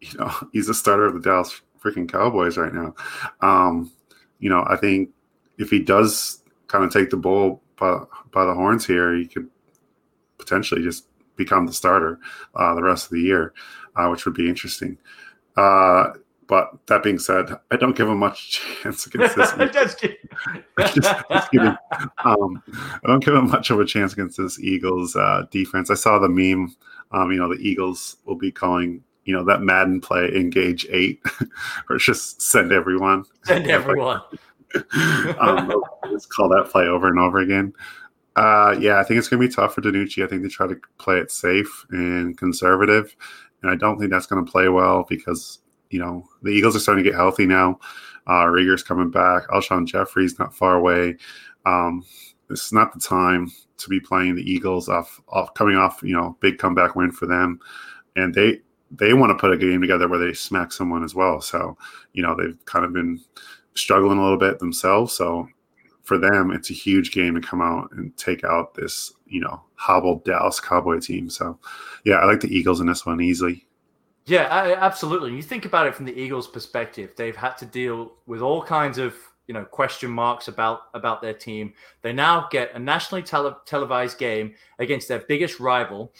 [0.00, 2.94] you know, he's the starter of the Dallas freaking Cowboys right now.
[3.40, 3.92] Um,
[4.40, 5.10] you know, I think
[5.58, 8.00] if he does kind of take the bull by,
[8.32, 9.48] by the horns here, he could
[10.38, 12.18] potentially just become the starter
[12.54, 13.52] uh, the rest of the year,
[13.96, 14.98] uh, which would be interesting.
[15.56, 16.08] Uh,
[16.48, 18.50] but that being said, I don't give him much
[18.82, 19.52] chance against this.
[19.72, 20.00] just,
[20.78, 21.76] just, just kidding.
[22.24, 25.90] Um, I don't give him much of a chance against this Eagles uh, defense.
[25.90, 26.74] I saw the meme.
[27.12, 31.20] Um, you know, the Eagles will be calling you know that Madden play engage eight,
[31.90, 33.24] or just send everyone.
[33.44, 34.22] Send everyone.
[35.38, 35.72] Um,
[36.10, 37.72] just call that play over and over again.
[38.36, 40.22] Uh, yeah, I think it's going to be tough for DiNucci.
[40.22, 43.16] I think they try to play it safe and conservative,
[43.62, 46.80] and I don't think that's going to play well because you know, the Eagles are
[46.80, 47.78] starting to get healthy now.
[48.26, 49.46] Uh, Reagor's coming back.
[49.48, 51.16] Alshon Jeffery's not far away.
[51.64, 52.04] Um,
[52.48, 56.14] this is not the time to be playing the Eagles off, off coming off, you
[56.14, 57.60] know, big comeback win for them,
[58.14, 58.60] and they
[58.92, 61.40] they want to put a game together where they smack someone as well.
[61.40, 61.76] So,
[62.12, 63.20] you know, they've kind of been
[63.76, 65.14] struggling a little bit themselves.
[65.14, 65.48] So,
[66.02, 69.62] for them, it's a huge game to come out and take out this, you know,
[69.74, 71.28] hobbled Dallas Cowboy team.
[71.28, 71.58] So,
[72.04, 73.66] yeah, I like the Eagles in this one easily.
[74.26, 75.34] Yeah, absolutely.
[75.34, 78.98] You think about it from the Eagles' perspective; they've had to deal with all kinds
[78.98, 79.14] of
[79.46, 81.72] you know question marks about about their team.
[82.02, 86.12] They now get a nationally tele- televised game against their biggest rival.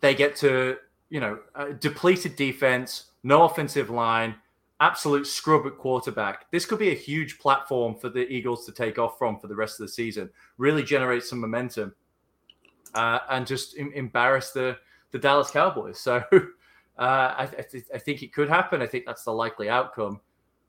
[0.00, 0.76] They get to
[1.08, 1.38] you know
[1.78, 4.34] depleted defense, no offensive line,
[4.82, 6.50] absolute scrub at quarterback.
[6.50, 9.54] This could be a huge platform for the Eagles to take off from for the
[9.54, 10.28] rest of the season.
[10.58, 11.94] Really generate some momentum,
[12.94, 14.76] uh, and just em- embarrass the
[15.12, 15.98] the Dallas Cowboys.
[15.98, 16.22] So.
[16.98, 18.82] Uh, I, th- I, think it could happen.
[18.82, 20.20] I think that's the likely outcome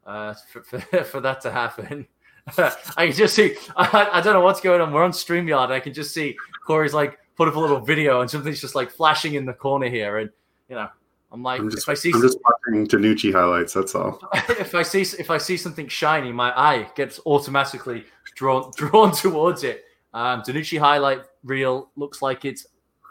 [0.05, 2.07] uh, for, for, for, that to happen.
[2.57, 4.93] I can just see, I, I, don't know what's going on.
[4.93, 5.69] We're on StreamYard.
[5.69, 8.89] I can just see Corey's like put up a little video and something's just like
[8.89, 10.19] flashing in the corner here.
[10.19, 10.29] And,
[10.69, 10.87] you know,
[11.33, 13.73] I'm like, I'm just, if I see, I'm just watching DiNucci highlights.
[13.73, 14.21] That's all.
[14.49, 19.63] if I see, if I see something shiny, my eye gets automatically drawn, drawn towards
[19.63, 19.83] it.
[20.13, 22.67] Um, DiNucci highlight reel looks like it's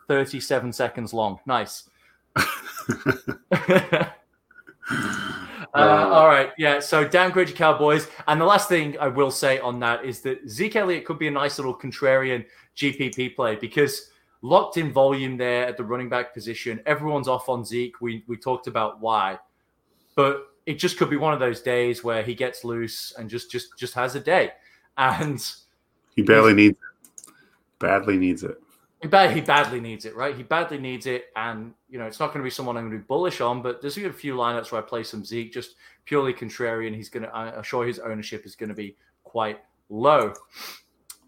[0.07, 1.41] 37 seconds long.
[1.47, 1.91] Nice.
[5.75, 6.79] Uh, all right, yeah.
[6.81, 10.47] So downgrade your Cowboys, and the last thing I will say on that is that
[10.47, 12.45] Zeke Elliott could be a nice little contrarian
[12.77, 14.11] GPP play because
[14.43, 16.81] locked in volume there at the running back position.
[16.85, 18.01] Everyone's off on Zeke.
[18.01, 19.39] We we talked about why,
[20.15, 23.51] but it just could be one of those days where he gets loose and just
[23.51, 24.53] just just has a day,
[24.99, 25.43] and
[26.15, 27.33] he barely needs it.
[27.79, 28.59] Badly needs it.
[29.01, 30.37] He, bad, he badly needs it, right?
[30.37, 32.93] He badly needs it, and you know it's not going to be someone I'm going
[32.93, 33.63] to be bullish on.
[33.63, 35.75] But there's a few lineups where I play some Zeke, just
[36.05, 36.95] purely contrarian.
[36.95, 40.35] He's going to, I'm sure his ownership is going to be quite low.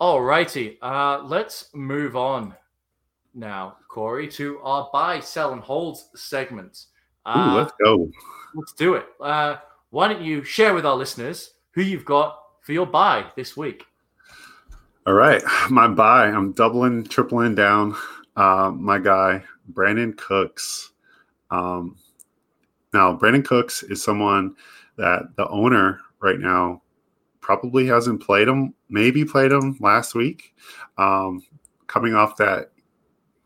[0.01, 2.55] All righty, uh, let's move on
[3.35, 6.87] now, Corey, to our buy, sell, and hold segment.
[7.27, 8.11] Uh, Ooh, let's go.
[8.55, 9.07] Let's do it.
[9.21, 9.57] Uh,
[9.91, 13.85] why don't you share with our listeners who you've got for your buy this week?
[15.07, 16.27] All right, my buy.
[16.27, 17.97] I'm doubling, tripling down.
[18.37, 19.43] Uh, my guy,
[19.73, 20.93] Brandin Cooks.
[21.51, 21.97] Um,
[22.93, 24.57] now, Brandin Cooks is someone
[24.97, 26.83] that the owner right now
[27.41, 28.75] probably hasn't played him.
[28.89, 30.55] Maybe played him last week,
[30.97, 31.43] um,
[31.87, 32.71] coming off that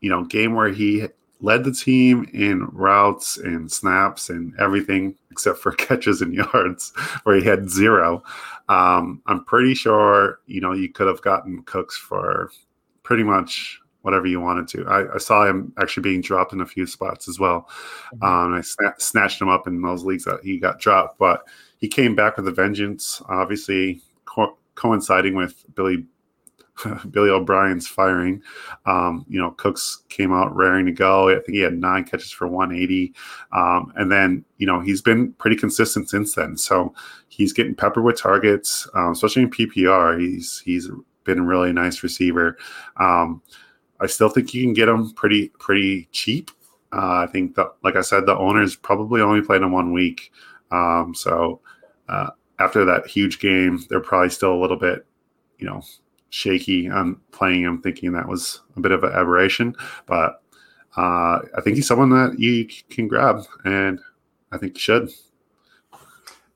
[0.01, 1.07] you know game where he
[1.41, 6.91] led the team in routes and snaps and everything except for catches and yards,
[7.23, 8.23] where he had zero.
[8.67, 12.51] Um, I'm pretty sure you know you could have gotten Cooks for
[13.03, 14.87] pretty much whatever you wanted to.
[14.87, 17.67] I, I saw him actually being dropped in a few spots as well.
[18.15, 18.23] Mm-hmm.
[18.23, 21.43] Um, I sna- snatched him up in those leagues that he got dropped, but
[21.77, 23.21] he came back with a vengeance.
[23.27, 26.05] Obviously, co- coinciding with Billy
[27.11, 28.41] Billy O'Brien's firing.
[28.85, 31.29] Um, you know, Cooks came out raring to go.
[31.29, 33.13] I think he had nine catches for 180.
[33.51, 36.57] Um, and then, you know, he's been pretty consistent since then.
[36.57, 36.93] So
[37.27, 40.19] he's getting peppered with targets, um, especially in PPR.
[40.19, 40.89] He's he's
[41.23, 42.57] been a really nice receiver.
[42.97, 43.41] Um,
[43.99, 46.51] I still think you can get him pretty pretty cheap.
[46.91, 50.31] Uh, I think that, like I said, the owners probably only played him one week.
[50.71, 51.61] Um, so
[52.07, 55.05] uh, after that huge game, they're probably still a little bit,
[55.59, 55.83] you know,
[56.29, 59.75] shaky I'm playing him, thinking that was a bit of an aberration.
[60.05, 60.41] But
[60.97, 63.99] uh, I think he's someone that you can grab, and
[64.51, 65.11] I think you should.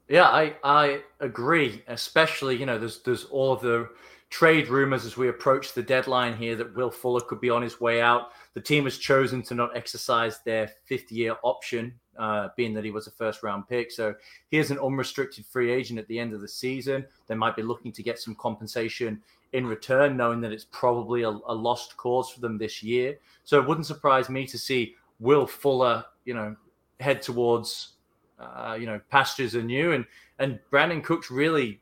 [0.08, 1.84] Yeah, I I agree.
[1.88, 3.90] Especially, you know, there's there's all of the
[4.30, 7.80] trade rumors as we approach the deadline here that Will Fuller could be on his
[7.80, 8.32] way out.
[8.56, 12.90] The team has chosen to not exercise their fifth year option, uh, being that he
[12.90, 13.92] was a first round pick.
[13.92, 14.16] So
[14.50, 17.06] he is an unrestricted free agent at the end of the season.
[17.28, 19.22] They might be looking to get some compensation
[19.54, 23.18] in return, knowing that it's probably a, a lost cause for them this year.
[23.44, 26.56] So it wouldn't surprise me to see Will Fuller, you know,
[27.00, 27.94] head towards,
[28.40, 30.06] uh, you know, pastures anew, and
[30.40, 31.80] and Brandin Cooks really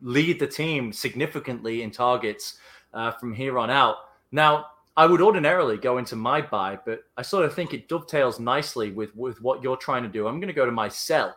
[0.00, 2.58] lead the team significantly in targets
[2.94, 3.96] uh, from here on out.
[4.30, 8.38] Now, I would ordinarily go into my buy, but I sort of think it dovetails
[8.38, 10.26] nicely with with what you're trying to do.
[10.26, 11.36] I'm going to go to my sell.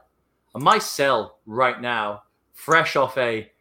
[0.55, 3.51] And my sell right now, fresh off a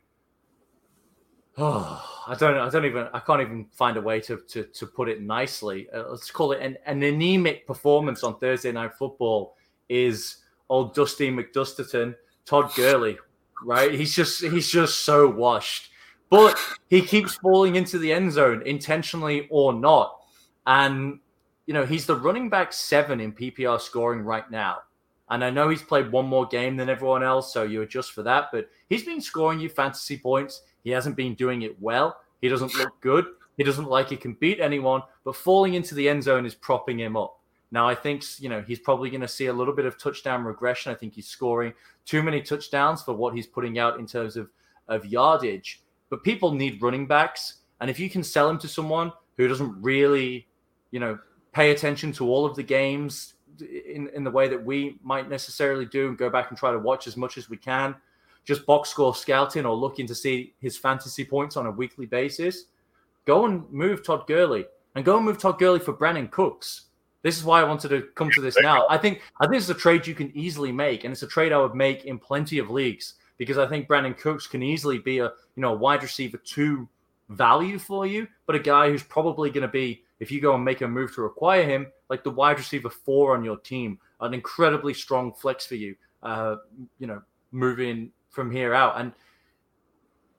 [1.59, 4.87] oh, I don't I don't even I can't even find a way to to, to
[4.87, 5.89] put it nicely.
[5.91, 9.57] Uh, let's call it an, an anemic performance on Thursday night football
[9.89, 13.19] is old Dusty McDusterton, Todd Gurley
[13.65, 13.93] right?
[13.93, 15.91] He's just he's just so washed.
[16.31, 16.59] But
[16.91, 20.21] he keeps falling into the end zone intentionally or not.
[20.67, 21.21] And
[21.67, 24.79] you know, he's the running back 7 in PPR scoring right now.
[25.31, 28.23] And I know he's played one more game than everyone else, so you adjust for
[28.23, 30.63] that, but he's been scoring you fantasy points.
[30.85, 32.17] He hasn't been doing it well.
[32.41, 33.27] He doesn't look good.
[33.57, 37.01] He doesn't like he can beat anyone, but falling into the end zone is propping
[37.01, 37.39] him up.
[37.71, 40.45] Now, I think you know he's probably going to see a little bit of touchdown
[40.45, 40.93] regression.
[40.93, 41.75] I think he's scoring
[42.07, 44.49] too many touchdowns for what he's putting out in terms of
[44.87, 45.83] of yardage.
[46.09, 49.83] But people need running backs, and if you can sell him to someone who doesn't
[49.83, 50.49] really,
[50.91, 51.19] you know,
[51.53, 55.85] pay attention to all of the games in in the way that we might necessarily
[55.85, 57.95] do, and go back and try to watch as much as we can,
[58.49, 62.65] just box score scouting or looking to see his fantasy points on a weekly basis,
[63.27, 64.65] go and move Todd Gurley
[64.97, 66.87] and go and move Todd Gurley for Brandin Cooks
[67.23, 68.87] this is why I wanted to come to this now.
[68.89, 71.53] I think I think it's a trade you can easily make, and it's a trade
[71.53, 75.19] I would make in plenty of leagues because I think Brandin Cooks can easily be
[75.19, 76.89] a you know a wide receiver two
[77.29, 80.65] value for you, but a guy who's probably going to be if you go and
[80.65, 84.33] make a move to acquire him, like the wide receiver four on your team, an
[84.33, 85.95] incredibly strong flex for you.
[86.23, 86.57] Uh,
[86.99, 87.21] you know,
[87.53, 89.13] moving from here out and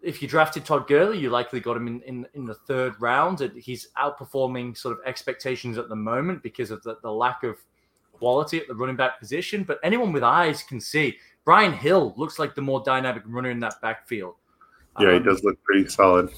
[0.02, 3.40] if you drafted Todd Gurley, you likely got him in, in, in the third round.
[3.58, 7.58] He's outperforming sort of expectations at the moment because of the, the lack of
[8.14, 9.64] quality at the running back position.
[9.64, 13.60] But anyone with eyes can see Brian Hill looks like the more dynamic runner in
[13.62, 14.36] that backfield.
[15.00, 16.30] Yeah, um, he does look pretty solid.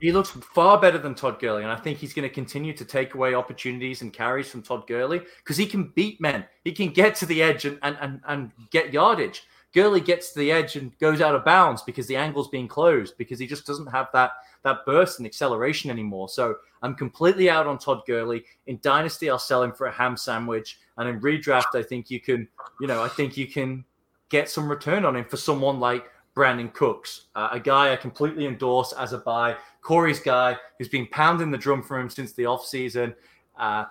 [0.00, 2.84] He looks far better than Todd Gurley, and I think he's going to continue to
[2.84, 6.44] take away opportunities and carries from Todd Gurley because he can beat men.
[6.62, 9.42] He can get to the edge and, and, and, and get yardage.
[9.74, 13.16] Gurley gets to the edge and goes out of bounds because the angle's being closed
[13.18, 14.32] because he just doesn't have that
[14.64, 16.28] that burst and acceleration anymore.
[16.28, 18.44] So I'm completely out on Todd Gurley.
[18.66, 22.20] In Dynasty, I'll sell him for a ham sandwich, and in redraft, I think you
[22.20, 22.48] can,
[22.80, 23.84] you know, I think you can
[24.30, 28.46] get some return on him for someone like Brandin Cooks, uh, a guy I completely
[28.46, 29.56] endorse as a buy.
[29.80, 33.14] Corey's guy who's been pounding the drum for him since the offseason.
[33.58, 33.86] Uh,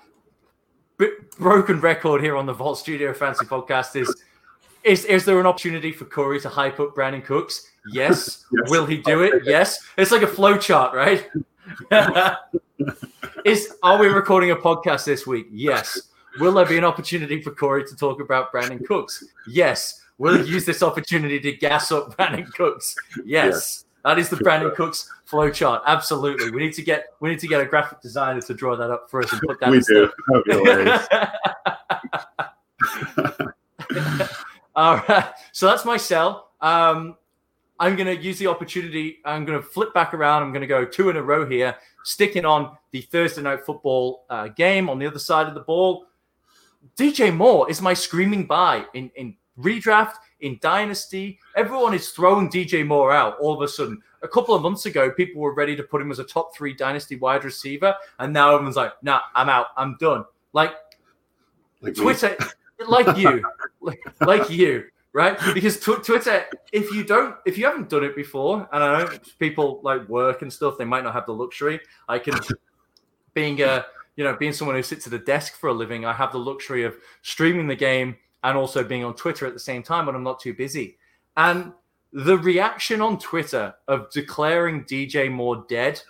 [1.38, 4.24] broken record here on the Vault Studio Fantasy Podcast is
[4.88, 7.70] is is there an opportunity for Corey to hype up Brandin Cooks?
[7.92, 8.46] Yes.
[8.52, 8.70] yes.
[8.70, 9.44] Will he do it?
[9.44, 9.80] Yes.
[9.98, 11.30] It's like a flow chart, right?
[13.46, 15.48] is are we recording a podcast this week?
[15.52, 16.02] Yes.
[16.40, 19.26] Will there be an opportunity for Corey to talk about Brandin Cooks?
[19.48, 20.02] Yes.
[20.18, 22.96] Will he use this opportunity to gas up Brandin Cooks?
[23.26, 23.86] Yes.
[24.06, 25.84] That is the Brandin Cooks flow chart.
[25.86, 26.50] Absolutely.
[26.52, 29.10] We need to get we need to get a graphic designer to draw that up
[29.10, 29.70] for us and put that.
[29.70, 30.10] we do.
[34.78, 35.34] All right.
[35.54, 36.52] So that's my sell.
[36.62, 37.18] Um,
[37.80, 39.18] I'm going to use the opportunity.
[39.26, 40.44] I'm going to flip back around.
[40.44, 44.26] I'm going to go two in a row here, sticking on the Thursday night football
[44.30, 46.06] uh, game on the other side of the ball.
[46.96, 51.40] DJ Moore is my screaming buy in, in redraft, in dynasty.
[51.56, 54.00] Everyone is throwing DJ Moore out all of a sudden.
[54.22, 56.76] A couple of months ago, people were ready to put him as a top three
[56.76, 57.96] dynasty wide receiver.
[58.20, 59.68] And now everyone's like, nah, I'm out.
[59.76, 60.24] I'm done.
[60.54, 60.74] Like,
[61.82, 62.38] like Twitter,
[62.86, 63.44] like you
[63.82, 65.38] like, like you, right?
[65.54, 69.10] Because tw- Twitter, if you don't, if you haven't done it before, and I know
[69.40, 71.80] people like work and stuff, they might not have the luxury.
[72.08, 72.36] I can,
[73.34, 73.86] being a,
[74.16, 76.40] you know, being someone who sits at a desk for a living, I have the
[76.40, 80.16] luxury of streaming the game and also being on Twitter at the same time when
[80.16, 80.98] I'm not too busy.
[81.36, 81.74] And
[82.14, 86.02] the reaction on Twitter of declaring DJ Moore dead,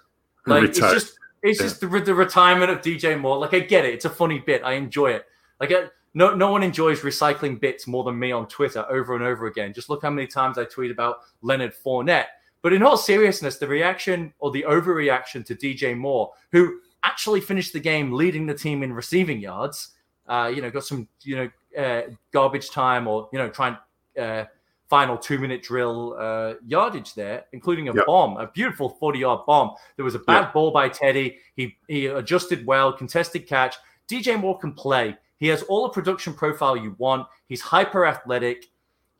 [0.45, 1.65] like it's just it's yeah.
[1.67, 3.37] just the, the, retirement of DJ Moore.
[3.37, 5.25] Like I get it, it's a funny bit, I enjoy it.
[5.59, 5.85] Like I,
[6.17, 9.71] no, no one enjoys recycling bits more than me on Twitter over and over again.
[9.71, 12.25] Just look how many times I tweet about Leonard Fournette.
[12.63, 17.71] But in all seriousness, the reaction or the overreaction to DJ Moore, who actually finished
[17.71, 19.89] the game leading the team in receiving yards,
[20.27, 23.77] uh, you know, got some, you know, uh, garbage time or, you know, trying
[24.19, 24.45] uh,
[24.89, 28.07] final two minute drill uh, yardage there, including a yep.
[28.07, 29.75] bomb, a beautiful 40 yard bomb.
[29.97, 30.53] There was a bad yep.
[30.53, 31.37] ball by Teddy.
[31.55, 33.75] He, he adjusted well, contested catch.
[34.09, 35.15] DJ Moore can play.
[35.37, 37.27] He has all the production profile you want.
[37.47, 38.65] He's hyper athletic.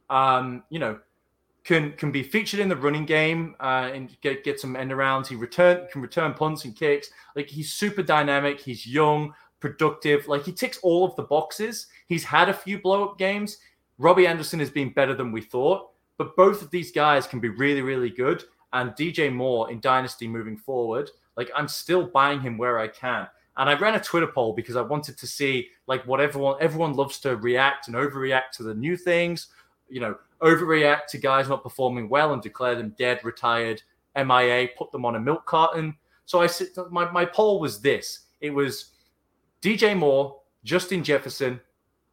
[0.10, 0.99] Um, you know,
[1.67, 5.27] can can be featured in the running game uh, and get get some end arounds.
[5.27, 7.10] He return can return punts and kicks.
[7.36, 8.62] Like he's super dynamic.
[8.62, 10.27] He's young, productive.
[10.30, 11.88] Like he ticks all of the boxes.
[12.08, 13.58] He's had a few blow up games.
[13.97, 17.49] Robbie Anderson has been better than we thought, but both of these guys can be
[17.49, 18.45] really really good.
[18.71, 23.27] And DJ Moore in Dynasty moving forward, like I'm still buying him where I can.
[23.57, 26.93] And I ran a Twitter poll because I wanted to see like what everyone everyone
[26.93, 29.47] loves to react and overreact to the new things,
[29.89, 33.81] you know, overreact to guys not performing well and declare them dead, retired,
[34.15, 35.95] MIA, put them on a milk carton.
[36.25, 36.49] So I
[36.91, 38.25] my, my poll was this.
[38.41, 38.91] It was
[39.61, 41.59] DJ Moore, Justin Jefferson,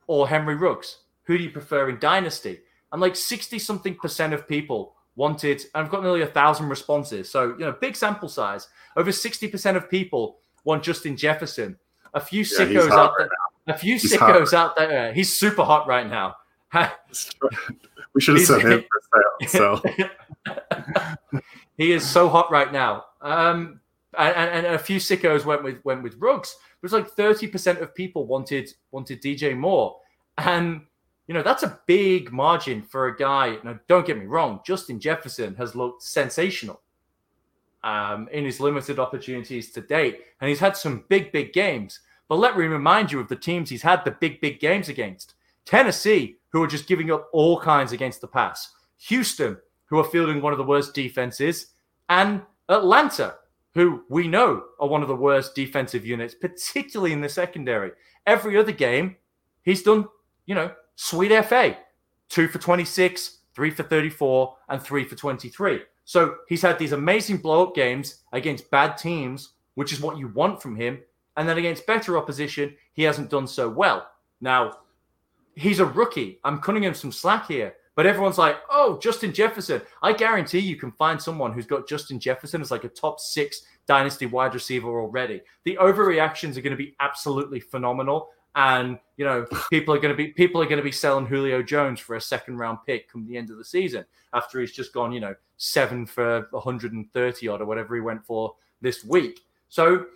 [0.07, 0.99] or Henry Ruggs.
[1.25, 2.61] Who do you prefer in Dynasty?
[2.93, 7.31] And like 60 something percent of people wanted, and I've got nearly a thousand responses.
[7.31, 8.69] So, you know, big sample size.
[8.97, 11.79] Over 60% of people one Justin Jefferson.
[12.13, 13.29] A few yeah, sickos out there.
[13.67, 13.75] Now.
[13.75, 14.55] A few he's sickos hot.
[14.55, 15.13] out there.
[15.15, 16.37] He's super hot right now.
[18.15, 18.85] we should have sent him
[19.41, 19.83] for sale.
[19.95, 21.43] So
[21.77, 23.05] he is so hot right now.
[23.21, 23.81] Um,
[24.17, 26.51] and, and, a few sickos went with went with Ruggs.
[26.51, 29.97] It was like thirty percent of people wanted wanted DJ Moore,
[30.39, 30.83] and
[31.27, 33.59] you know that's a big margin for a guy.
[33.65, 36.81] Now, don't get me wrong, Justin Jefferson has looked sensational
[37.85, 40.21] um, in his limited opportunities to date.
[40.41, 42.01] And he's had some big, big games.
[42.29, 45.35] But let me remind you of the teams he's had the big, big games against
[45.65, 48.73] Tennessee, who are just giving up all kinds against the pass,
[49.09, 51.69] Houston, who are fielding one of the worst defenses,
[52.09, 53.37] and Atlanta,
[53.75, 57.93] who we know are one of the worst defensive units, particularly in the secondary.
[58.27, 59.17] Every other game,
[59.63, 60.09] he's done,
[60.47, 61.77] you know, sweet FA
[62.29, 65.81] two for 26, three for 34, and three for 23.
[66.05, 70.29] So he's had these amazing blow up games against bad teams, which is what you
[70.29, 71.01] want from him.
[71.37, 74.09] And then against better opposition, he hasn't done so well.
[74.41, 74.79] Now,
[75.57, 76.39] he's a rookie.
[76.45, 77.75] I'm cutting him some slack here.
[77.97, 79.81] But everyone's like, oh, Justin Jefferson.
[80.03, 83.63] I guarantee you can find someone who's got Justin Jefferson as like a top six
[83.87, 85.43] dynasty wide receiver already.
[85.65, 88.31] The overreactions are going to be absolutely phenomenal.
[88.57, 91.63] and you know people are going to be people are going to be selling Julio
[91.63, 94.93] Jones for a second round pick come the end of the season after he's just
[94.93, 99.41] gone you know seven for 130 odd or whatever he went for this week.
[99.69, 100.07] So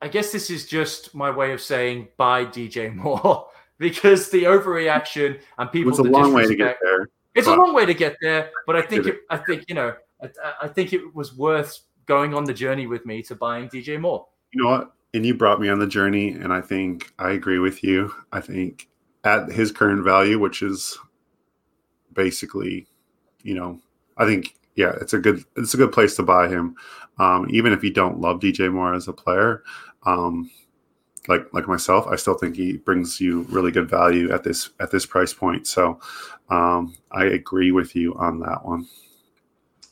[0.00, 3.48] I guess this is just my way of saying buy DJ Moore
[3.78, 5.90] because the overreaction and people.
[5.90, 7.08] It's a long way to get there.
[7.34, 9.94] It's a long way to get there, but I think it, I think you know
[10.22, 10.28] I,
[10.62, 14.26] I think it was worth going on the journey with me to buying DJ Moore.
[14.52, 14.92] You know what?
[15.14, 18.12] And you brought me on the journey, and I think I agree with you.
[18.32, 18.88] I think
[19.24, 20.98] at his current value, which is
[22.12, 22.86] basically,
[23.42, 23.80] you know,
[24.18, 26.76] I think yeah, it's a good it's a good place to buy him.
[27.18, 29.64] Um, even if you don't love DJ Moore as a player,
[30.06, 30.50] um,
[31.26, 34.90] like like myself, I still think he brings you really good value at this at
[34.90, 35.66] this price point.
[35.66, 36.00] So
[36.48, 38.86] um, I agree with you on that one.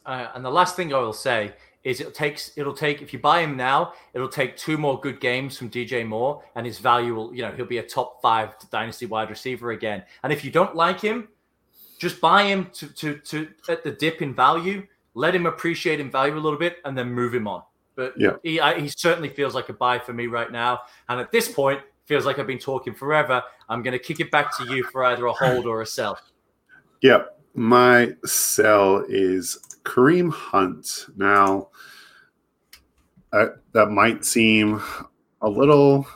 [0.04, 1.52] Uh, and the last thing I will say
[1.82, 5.20] is it takes it'll take if you buy him now, it'll take two more good
[5.20, 8.50] games from DJ Moore, and his value will you know he'll be a top five
[8.70, 10.02] dynasty wide receiver again.
[10.22, 11.28] And if you don't like him,
[11.98, 16.10] just buy him to to to at the dip in value, let him appreciate in
[16.10, 17.62] value a little bit, and then move him on.
[17.94, 18.36] But yeah.
[18.42, 20.80] he I, he certainly feels like a buy for me right now.
[21.08, 23.42] And at this point, feels like I've been talking forever.
[23.68, 26.18] I'm going to kick it back to you for either a hold or a sell.
[27.02, 27.38] Yep.
[27.54, 31.06] My sell is Kareem Hunt.
[31.16, 31.68] Now,
[33.32, 34.82] uh, that might seem
[35.42, 36.06] a little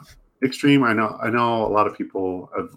[0.42, 0.84] extreme.
[0.84, 1.18] I know.
[1.22, 2.76] I know a lot of people have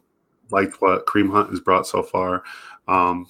[0.49, 2.43] liked what Kareem Hunt has brought so far.
[2.88, 3.28] Um,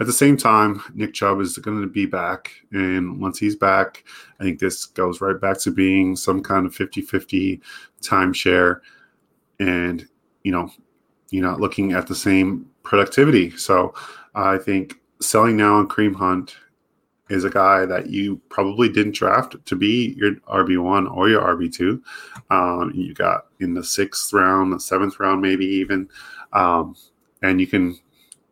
[0.00, 2.52] at the same time, Nick Chubb is going to be back.
[2.72, 4.04] And once he's back,
[4.38, 7.60] I think this goes right back to being some kind of 50 50
[8.00, 8.80] timeshare.
[9.58, 10.06] And,
[10.44, 10.70] you know,
[11.30, 13.50] you're not looking at the same productivity.
[13.56, 13.92] So
[14.34, 16.56] I think selling now on Kareem Hunt
[17.28, 22.00] is a guy that you probably didn't draft to be your RB1 or your RB2.
[22.50, 26.08] Um, you got in the sixth round, the seventh round, maybe even.
[26.52, 26.96] Um,
[27.42, 27.98] and you can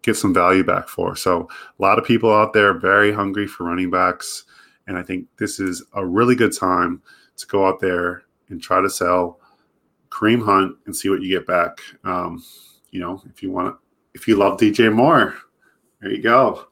[0.07, 1.17] get some value back for.
[1.17, 1.49] So
[1.79, 4.45] a lot of people out there very hungry for running backs,
[4.87, 7.03] and I think this is a really good time
[7.37, 9.41] to go out there and try to sell
[10.09, 11.81] Kareem Hunt and see what you get back.
[12.05, 12.43] Um,
[12.93, 13.77] you know, if you want,
[14.15, 15.35] if you love DJ Moore,
[16.01, 16.69] there you go.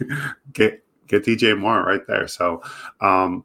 [0.52, 2.28] get get DJ Moore right there.
[2.28, 2.62] So
[3.00, 3.44] um,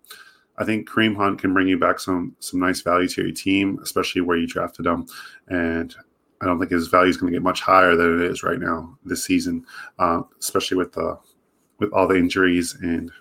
[0.60, 3.80] I think Kareem Hunt can bring you back some some nice value to your team,
[3.82, 5.08] especially where you drafted him.
[5.48, 5.96] And
[6.42, 8.60] I don't think his value is going to get much higher than it is right
[8.60, 9.66] now this season,
[10.00, 11.18] uh, especially with the
[11.80, 13.12] with all the injuries and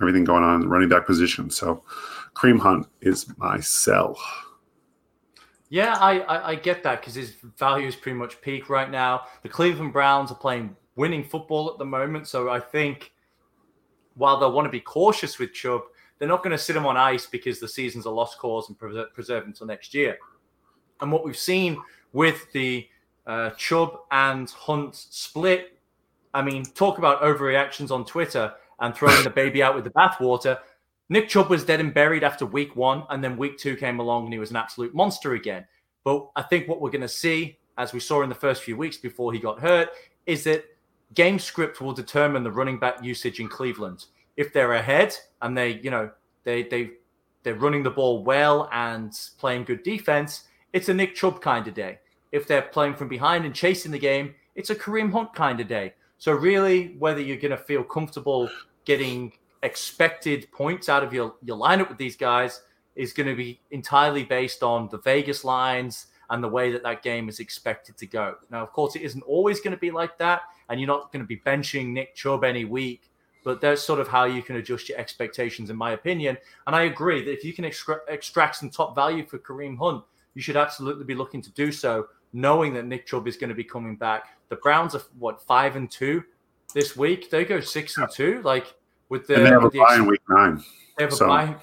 [0.00, 1.50] everything going on in the running back position.
[1.50, 1.82] So,
[2.34, 4.18] Kareem Hunt is my sell.
[5.68, 9.22] Yeah, I, I, I get that because his value is pretty much peak right now.
[9.42, 13.12] The Cleveland Browns are playing winning football at the moment, so I think
[14.14, 15.82] while they'll want to be cautious with Chubb,
[16.18, 18.78] they're not going to sit him on ice because the season's a lost cause and
[18.78, 20.18] preserve, preserve until next year.
[21.00, 21.78] And what we've seen
[22.12, 22.88] with the
[23.26, 25.78] uh, Chubb and Hunt split.
[26.34, 30.58] I mean, talk about overreactions on Twitter and throwing the baby out with the bathwater.
[31.08, 34.24] Nick Chubb was dead and buried after week one, and then week two came along
[34.24, 35.66] and he was an absolute monster again.
[36.04, 38.76] But I think what we're going to see, as we saw in the first few
[38.76, 39.90] weeks before he got hurt,
[40.26, 40.64] is that
[41.14, 44.06] game script will determine the running back usage in Cleveland.
[44.36, 46.10] If they're ahead and they, you know,
[46.44, 46.92] they they
[47.42, 51.74] they're running the ball well and playing good defense, it's a Nick Chubb kind of
[51.74, 51.98] day.
[52.32, 55.68] If they're playing from behind and chasing the game, it's a Kareem Hunt kind of
[55.68, 55.94] day.
[56.18, 58.48] So really, whether you're going to feel comfortable
[58.84, 62.62] getting expected points out of your, your lineup with these guys
[62.96, 67.02] is going to be entirely based on the Vegas lines and the way that that
[67.02, 68.36] game is expected to go.
[68.50, 71.22] Now, of course, it isn't always going to be like that, and you're not going
[71.22, 73.10] to be benching Nick Chubb any week.
[73.44, 76.38] But that's sort of how you can adjust your expectations, in my opinion.
[76.66, 80.04] And I agree that if you can extract some top value for Kareem Hunt,
[80.34, 83.54] you should absolutely be looking to do so, knowing that Nick Chubb is going to
[83.54, 84.38] be coming back.
[84.48, 86.22] The Browns are what five and two
[86.74, 87.30] this week.
[87.30, 88.74] They go six and two, like
[89.08, 89.36] with the.
[89.36, 90.62] And they have a the bye in week nine.
[90.96, 91.56] They have a so, bye.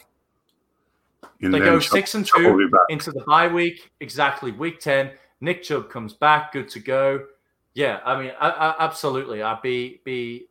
[1.42, 3.92] They go six and two into the bye week.
[4.00, 5.12] Exactly, week ten.
[5.42, 7.26] Nick Chubb comes back, good to go.
[7.74, 9.42] Yeah, I mean, I, I, absolutely.
[9.42, 10.48] I'd be be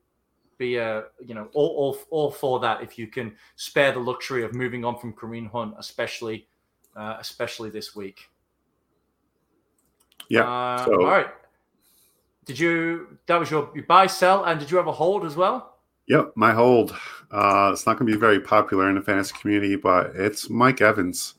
[0.57, 4.45] be uh, you know all, all all for that if you can spare the luxury
[4.45, 6.49] of moving on from Kareem Hunt, especially
[6.97, 8.31] uh, especially this week.
[10.29, 10.43] Yeah.
[10.43, 11.29] Uh, so, all right.
[12.45, 13.19] Did you?
[13.27, 15.77] That was your, your buy sell, and did you have a hold as well?
[16.07, 16.97] Yep, my hold.
[17.31, 20.81] Uh, it's not going to be very popular in the fantasy community, but it's Mike
[20.81, 21.35] Evans.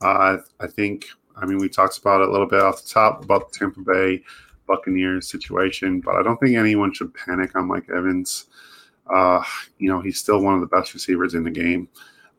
[0.00, 1.06] Uh, I think.
[1.36, 3.80] I mean, we talked about it a little bit off the top about the Tampa
[3.80, 4.22] Bay
[4.66, 8.46] Buccaneers situation, but I don't think anyone should panic on Mike Evans.
[9.12, 9.42] Uh,
[9.78, 11.88] you know, he's still one of the best receivers in the game.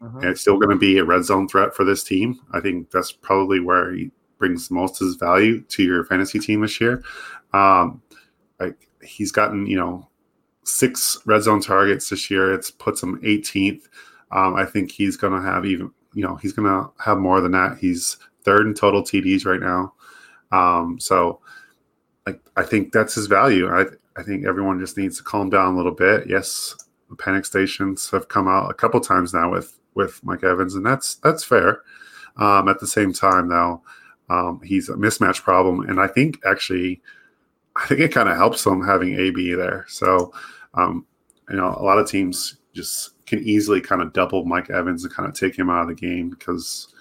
[0.01, 0.19] Uh-huh.
[0.19, 2.39] And it's still going to be a red zone threat for this team.
[2.53, 4.11] I think that's probably where he
[4.41, 7.03] brings most his value to your fantasy team this year.
[7.53, 8.01] Um,
[8.59, 10.09] like he's gotten, you know,
[10.63, 12.53] six red zone targets this year.
[12.53, 13.83] It's puts him 18th.
[14.31, 17.39] Um, I think he's going to have even, you know, he's going to have more
[17.39, 17.77] than that.
[17.77, 19.93] He's third in total TDs right now.
[20.51, 21.39] Um, so
[22.27, 23.69] I, I think that's his value.
[23.69, 23.85] I,
[24.17, 26.27] I think everyone just needs to calm down a little bit.
[26.27, 26.75] Yes,
[27.09, 30.85] the panic stations have come out a couple times now with with Mike Evans, and
[30.85, 31.81] that's that's fair.
[32.37, 33.83] Um, at the same time, though,
[34.32, 37.01] um, he's a mismatch problem, and I think actually,
[37.75, 39.86] I think it kind of helps him having AB there.
[39.89, 40.34] So,
[40.73, 41.05] um,
[41.49, 45.13] you know, a lot of teams just can easily kind of double Mike Evans and
[45.13, 46.93] kind of take him out of the game because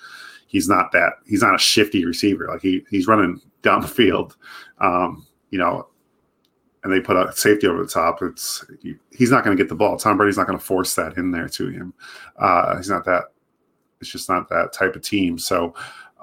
[0.49, 2.49] he's not that he's not a shifty receiver.
[2.49, 4.37] Like he he's running down the field,
[4.81, 5.87] um, you know,
[6.83, 8.23] and they put a safety over the top.
[8.23, 8.65] It's
[9.13, 9.97] he's not going to get the ball.
[9.97, 11.95] Tom Brady's not going to force that in there to him.
[12.37, 13.27] Uh, he's not that.
[14.01, 15.39] It's just not that type of team.
[15.39, 15.75] So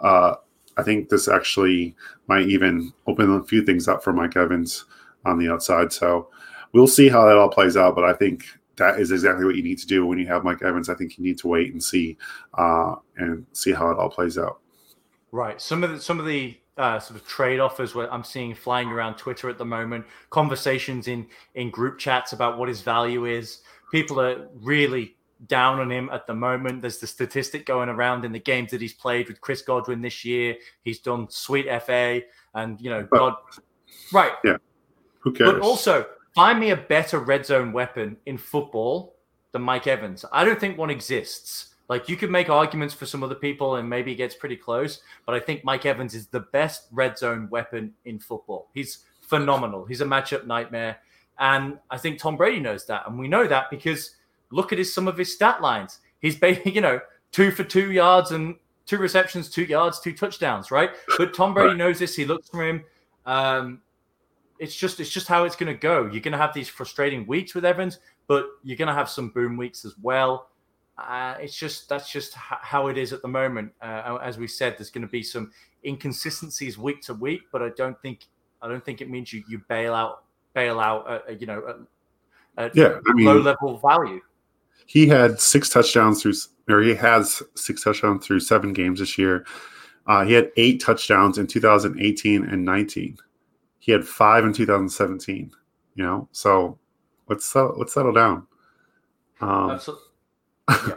[0.02, 0.36] uh,
[0.78, 1.96] I think this actually
[2.28, 4.86] might even open a few things up for Mike Evans
[5.26, 5.92] on the outside.
[5.92, 6.30] So
[6.74, 7.96] we'll see how that all plays out.
[7.96, 8.46] But I think
[8.78, 10.90] that is exactly what you need to do when you have Mike Evans.
[10.90, 12.18] I think you need to wait and see
[12.58, 14.60] uh, and see how it all plays out.
[15.32, 15.62] Right.
[15.62, 18.90] Some of the some of the uh, sort of trade offers where I'm seeing flying
[18.90, 23.62] around Twitter at the moment, conversations in in group chats about what his value is.
[23.92, 25.17] People are really
[25.48, 26.82] down on him at the moment.
[26.82, 30.26] There's the statistic going around in the games that he's played with Chris Godwin this
[30.26, 30.56] year.
[30.84, 32.22] He's done sweet FA,
[32.56, 33.36] and you know, God,
[34.12, 34.34] right?
[34.44, 34.58] Yeah.
[35.20, 35.54] Who cares?
[35.54, 39.16] But also, find me a better red zone weapon in football
[39.52, 40.26] than Mike Evans.
[40.32, 41.76] I don't think one exists.
[41.90, 45.02] Like you could make arguments for some other people and maybe it gets pretty close,
[45.26, 48.70] but I think Mike Evans is the best red zone weapon in football.
[48.74, 49.86] He's phenomenal.
[49.86, 50.98] He's a matchup nightmare.
[51.40, 53.08] And I think Tom Brady knows that.
[53.08, 54.16] And we know that because
[54.52, 56.00] look at his some of his stat lines.
[56.20, 57.00] He's basically, you know,
[57.32, 60.92] two for two yards and two receptions, two yards, two touchdowns, right?
[61.18, 62.16] But Tom Brady knows this.
[62.16, 62.84] He looks for him.
[63.26, 63.82] Um,
[64.60, 66.06] it's just it's just how it's going to go.
[66.06, 69.30] You're going to have these frustrating weeks with Evans, but you're going to have some
[69.30, 70.50] boom weeks as well.
[70.98, 73.72] Uh, it's just that's just how it is at the moment.
[73.82, 75.52] Uh, as we said, there's going to be some
[75.86, 78.22] inconsistencies week to week, but I don't think
[78.62, 80.24] I don't think it means you you bail out
[80.54, 81.86] bail out uh, you know
[82.58, 84.22] at, yeah, I mean, low level value.
[84.88, 86.34] He had six touchdowns through,
[86.68, 89.46] or he has six touchdowns through seven games this year.
[90.08, 93.18] Uh, he had eight touchdowns in 2018 and 19.
[93.78, 95.52] He had five in 2017.
[95.96, 96.80] You know, so
[97.28, 98.48] let's let's settle down.
[99.42, 100.08] Um, Absolutely
[100.70, 100.96] yeah,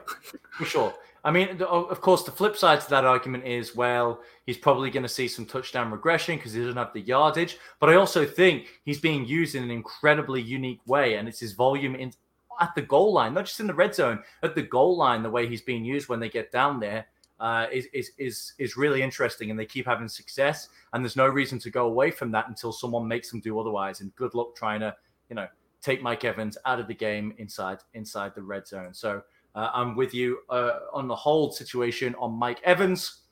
[0.51, 0.95] for sure.
[1.23, 5.03] I mean, of course, the flip side to that argument is, well, he's probably going
[5.03, 7.59] to see some touchdown regression because he doesn't have the yardage.
[7.79, 11.53] But I also think he's being used in an incredibly unique way, and it's his
[11.53, 12.13] volume in
[12.61, 15.23] at the goal line, not just in the red zone, at the goal line.
[15.23, 17.07] The way he's being used when they get down there
[17.41, 20.69] uh, is is is is really interesting, and they keep having success.
[20.93, 24.01] And there's no reason to go away from that until someone makes them do otherwise.
[24.01, 24.95] And good luck trying to,
[25.29, 25.47] you know,
[25.81, 28.95] take Mike Evans out of the game inside inside the red zone.
[28.95, 29.23] So.
[29.53, 33.23] Uh, I'm with you uh, on the hold situation on Mike Evans.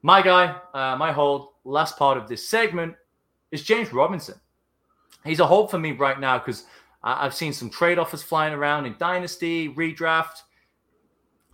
[0.00, 2.94] My guy, uh, my hold, last part of this segment
[3.50, 4.40] is James Robinson.
[5.24, 6.64] He's a hold for me right now because
[7.04, 10.42] I've seen some trade offers flying around in Dynasty, redraft.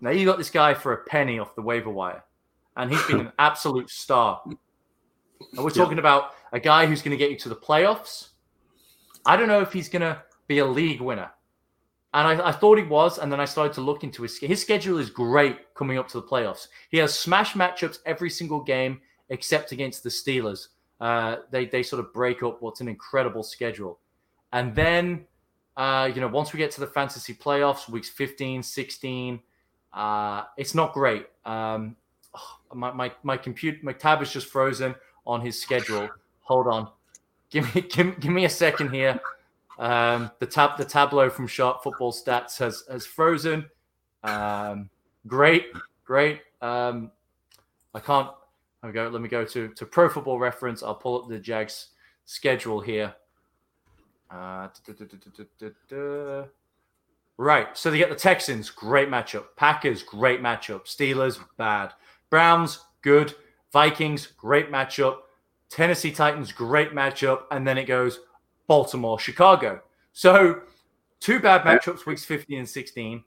[0.01, 2.23] Now you got this guy for a penny off the waiver wire,
[2.77, 4.41] and he's been an absolute star.
[4.47, 4.59] And
[5.59, 6.03] we're talking yeah.
[6.03, 8.29] about a guy who's going to get you to the playoffs.
[9.27, 11.31] I don't know if he's going to be a league winner.
[12.15, 14.61] And I, I, thought he was, and then I started to look into his his
[14.61, 16.69] schedule is great coming up to the playoffs.
[16.91, 20.69] He has smash matchups every single game except against the Steelers.
[21.01, 24.01] Uh, they they sort of break up what's an incredible schedule,
[24.53, 25.25] and then
[25.77, 29.41] uh, you know once we get to the fantasy playoffs, weeks 15, 16,
[29.93, 31.27] uh, it's not great.
[31.45, 31.97] Um,
[32.35, 34.95] oh, my my my computer my tab is just frozen
[35.27, 36.09] on his schedule.
[36.43, 36.89] Hold on,
[37.51, 39.21] give me give, give me a second here.
[39.79, 43.69] Um, the tab the tableau from Sharp Football Stats has has frozen.
[44.23, 44.91] Um,
[45.27, 45.67] great,
[46.05, 46.41] great.
[46.61, 47.11] Um,
[47.95, 48.29] I can't.
[48.83, 49.09] Let me go.
[49.09, 50.83] Let me go to to Pro Football Reference.
[50.83, 51.89] I'll pull up the Jags
[52.27, 53.15] schedule here.
[54.31, 54.69] Uh,
[57.37, 57.77] right.
[57.77, 59.45] So they get the Texans, great matchup.
[59.57, 60.85] Packers, great matchup.
[60.85, 61.93] Steelers, bad.
[62.31, 63.35] Browns, good.
[63.73, 65.19] Vikings, great matchup.
[65.69, 67.43] Tennessee Titans, great matchup.
[67.51, 68.21] And then it goes
[68.67, 69.83] Baltimore, Chicago.
[70.13, 70.63] So
[71.21, 73.25] two bad matchups, weeks 15 and 16.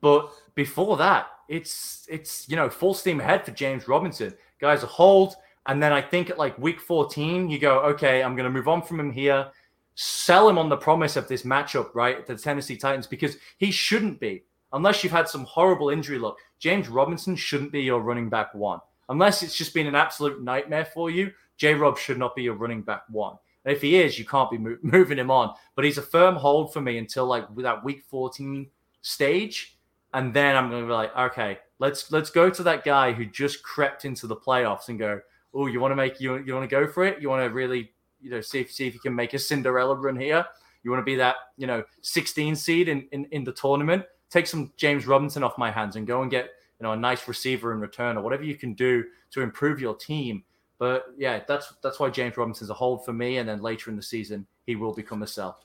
[0.00, 4.34] But before that, it's it's you know full steam ahead for James Robinson.
[4.60, 5.34] Guys, a hold,
[5.66, 8.68] and then I think at like week 14, you go, okay, I'm going to move
[8.68, 9.50] on from him here.
[9.94, 12.26] Sell him on the promise of this matchup, right?
[12.26, 16.36] The Tennessee Titans, because he shouldn't be, unless you've had some horrible injury luck.
[16.58, 18.80] James Robinson shouldn't be your running back one.
[19.08, 22.54] unless it's just been an absolute nightmare for you, J Rob should not be your
[22.54, 23.36] running back one.
[23.64, 25.54] And if he is, you can't be mo- moving him on.
[25.76, 28.70] But he's a firm hold for me until like that week 14
[29.02, 29.76] stage.
[30.14, 33.26] And then I'm going to be like, okay, let's let's go to that guy who
[33.26, 35.20] just crept into the playoffs and go,
[35.54, 37.20] oh, you want to make you you want to go for it?
[37.20, 39.94] You want to really you know see if see if you can make a Cinderella
[39.94, 40.44] run here.
[40.82, 44.04] You want to be that you know 16 seed in, in in the tournament.
[44.30, 47.26] Take some James Robinson off my hands and go and get you know a nice
[47.28, 50.44] receiver in return or whatever you can do to improve your team.
[50.78, 53.96] But yeah, that's that's why James Robinson's a hold for me, and then later in
[53.96, 55.60] the season he will become a sell.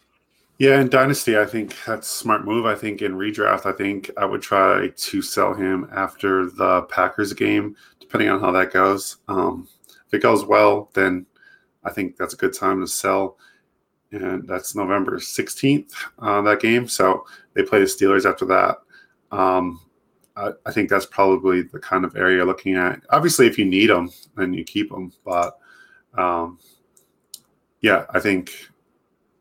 [0.58, 2.66] Yeah, in Dynasty, I think that's smart move.
[2.66, 7.34] I think in redraft, I think I would try to sell him after the Packers
[7.34, 9.18] game, depending on how that goes.
[9.28, 9.68] Um,
[10.08, 11.26] if it goes well, then
[11.84, 13.38] I think that's a good time to sell.
[14.12, 16.88] And that's November 16th, uh, that game.
[16.88, 18.78] So they play the Steelers after that.
[19.32, 19.82] Um,
[20.38, 23.02] I, I, think that's probably the kind of area you're looking at.
[23.10, 25.12] Obviously, if you need them, then you keep them.
[25.26, 25.58] But
[26.14, 26.60] um,
[27.82, 28.54] yeah, I think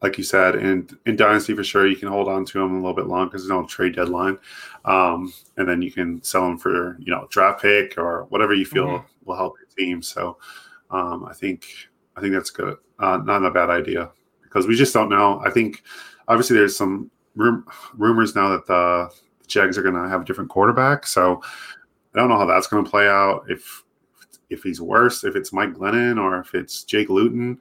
[0.05, 2.77] like you said, and in Dynasty for sure, you can hold on to them a
[2.77, 4.39] little bit long because there's no trade deadline,
[4.85, 8.67] um, and then you can sell them for you know draft pick or whatever you
[8.67, 9.07] feel mm-hmm.
[9.25, 10.03] will help your team.
[10.03, 10.39] So
[10.91, 11.67] um, I think
[12.17, 14.11] I think that's good, uh, not a bad idea
[14.43, 15.41] because we just don't know.
[15.45, 15.83] I think
[16.29, 19.11] obviously there's some rum- rumors now that the
[19.47, 21.43] Jags are going to have a different quarterback, so
[22.15, 23.45] I don't know how that's going to play out.
[23.49, 23.83] If
[24.51, 27.59] if he's worse, if it's Mike Glennon or if it's Jake Luton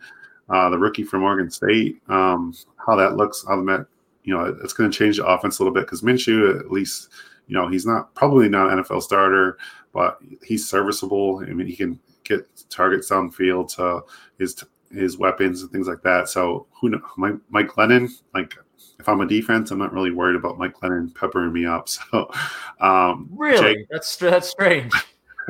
[0.50, 2.02] uh, the rookie from Oregon State.
[2.10, 2.54] Um,
[2.86, 3.82] how that looks, how the Met,
[4.24, 7.10] you know, it's going to change the offense a little bit because Minshew, at least,
[7.48, 9.58] you know, he's not probably not an NFL starter,
[9.94, 11.44] but he's serviceable.
[11.48, 14.04] I mean, he can get targets downfield to
[14.38, 16.30] his his weapons and things like that.
[16.30, 18.56] So who know, Mike, Mike Glennon, like
[19.00, 21.88] if I'm a defense, I'm not really worried about Mike Glennon peppering me up.
[22.12, 22.32] So
[22.80, 24.94] um, really, Jake, that's that's strange.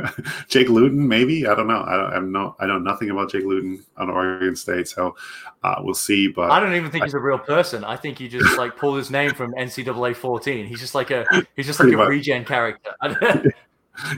[0.48, 1.84] Jake Luton, maybe I don't know.
[1.84, 5.16] I don't, I know I know nothing about Jake Luton on Oregon State, so
[5.64, 6.28] uh, we'll see.
[6.28, 7.84] But I don't even think I, he's a real person.
[7.84, 10.66] I think he just like pulled his name from NCAA 14.
[10.66, 11.26] He's just like a
[11.56, 12.10] he's just like a much.
[12.10, 12.92] regen character.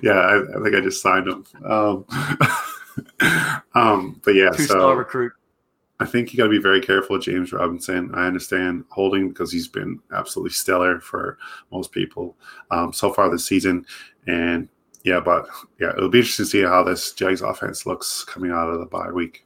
[0.02, 1.46] yeah, I, I, think I just signed him.
[1.66, 2.06] Um,
[3.76, 5.34] um, but yeah, two star so, recruit.
[6.00, 8.14] I think you got to be very careful with James Robinson.
[8.14, 11.38] I understand holding because he's been absolutely stellar for
[11.72, 12.36] most people
[12.70, 13.86] um, so far this season,
[14.28, 14.68] and
[15.04, 15.48] yeah, but
[15.80, 18.86] yeah, it'll be interesting to see how this Jags offense looks coming out of the
[18.86, 19.46] bye week.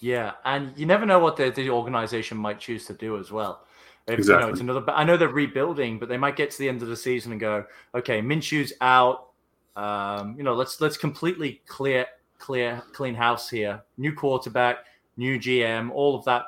[0.00, 3.65] Yeah, and you never know what the, the organization might choose to do as well.
[4.08, 4.34] Exactly.
[4.34, 4.90] You know, it's another.
[4.90, 7.40] I know they're rebuilding, but they might get to the end of the season and
[7.40, 9.30] go, okay, Minshew's out.
[9.74, 12.06] Um, you know, let's let's completely clear
[12.38, 13.82] clear clean house here.
[13.98, 14.78] New quarterback,
[15.16, 16.44] new GM, all of that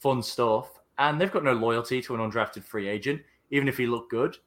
[0.00, 3.86] fun stuff, and they've got no loyalty to an undrafted free agent, even if he
[3.86, 4.38] looked good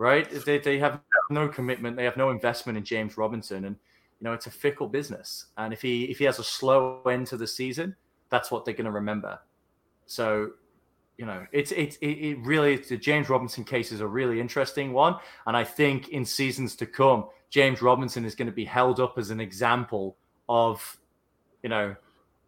[0.00, 0.30] right?
[0.46, 3.76] They, they have no commitment, they have no investment in James Robinson, and
[4.18, 5.46] you know it's a fickle business.
[5.58, 7.94] And if he if he has a slow end to the season,
[8.30, 9.38] that's what they're going to remember.
[10.06, 10.52] So,
[11.20, 14.94] you know, it's it, it it really the James Robinson case is a really interesting
[14.94, 15.16] one,
[15.46, 19.18] and I think in seasons to come, James Robinson is going to be held up
[19.18, 20.16] as an example
[20.48, 20.96] of,
[21.62, 21.94] you know,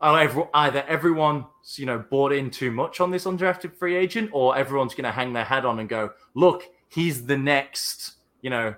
[0.00, 1.44] either everyone
[1.74, 5.12] you know bought in too much on this undrafted free agent, or everyone's going to
[5.12, 8.74] hang their head on and go, look, he's the next, you know,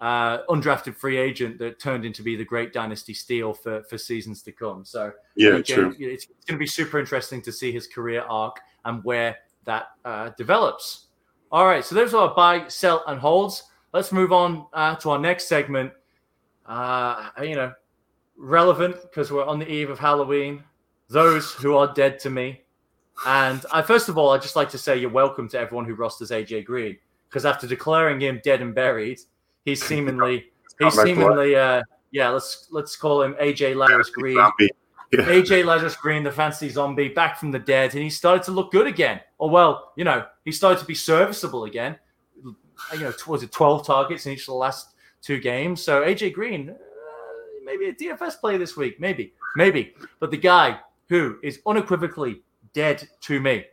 [0.00, 4.42] uh, undrafted free agent that turned into be the great dynasty steal for for seasons
[4.42, 4.84] to come.
[4.84, 5.92] So yeah, true.
[5.98, 9.88] It's, it's going to be super interesting to see his career arc and where that
[10.04, 11.06] uh, develops.
[11.50, 13.62] All right, so those are our buy, sell, and holds.
[13.92, 15.92] Let's move on uh, to our next segment.
[16.66, 17.72] Uh, you know,
[18.36, 20.64] relevant because we're on the eve of Halloween.
[21.08, 22.62] Those who are dead to me.
[23.26, 25.94] And I, first of all, I'd just like to say you're welcome to everyone who
[25.94, 29.20] rosters AJ Green because after declaring him dead and buried,
[29.64, 30.46] he's seemingly
[30.78, 34.38] he's seemingly uh, yeah let's let's call him AJ Lazarus Green.
[35.18, 35.24] Yeah.
[35.26, 38.72] AJ Lazarus Green, the fancy zombie, back from the dead, and he started to look
[38.72, 39.20] good again.
[39.38, 41.98] Or well, you know, he started to be serviceable again.
[42.92, 45.82] You know, was it twelve targets in each of the last two games?
[45.82, 46.74] So AJ Green, uh,
[47.64, 49.94] maybe a DFS play this week, maybe, maybe.
[50.20, 52.42] But the guy who is unequivocally
[52.72, 53.64] dead to me,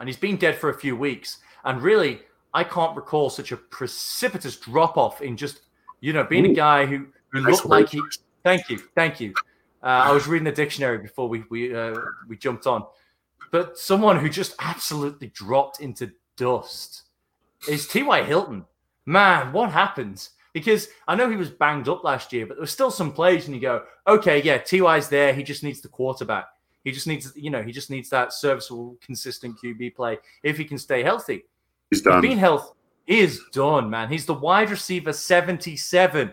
[0.00, 2.22] and he's been dead for a few weeks, and really
[2.52, 5.60] I can't recall such a precipitous drop off in just
[6.00, 8.02] you know being Ooh, a guy who, who nice looked like he.
[8.42, 9.34] Thank you, thank you.
[9.82, 11.96] Uh, I was reading the dictionary before we we uh,
[12.28, 12.84] we jumped on,
[13.50, 17.02] but someone who just absolutely dropped into dust
[17.68, 18.22] is T.Y.
[18.22, 18.64] Hilton.
[19.06, 20.30] Man, what happens?
[20.52, 23.46] Because I know he was banged up last year, but there was still some plays,
[23.46, 25.32] and you go, okay, yeah, T.Y.'s there.
[25.32, 26.46] He just needs the quarterback.
[26.84, 30.64] He just needs, you know, he just needs that serviceable, consistent QB play if he
[30.64, 31.44] can stay healthy.
[31.90, 32.20] He's done.
[32.20, 32.74] Bean Health
[33.06, 34.08] is done, man.
[34.08, 36.32] He's the wide receiver 77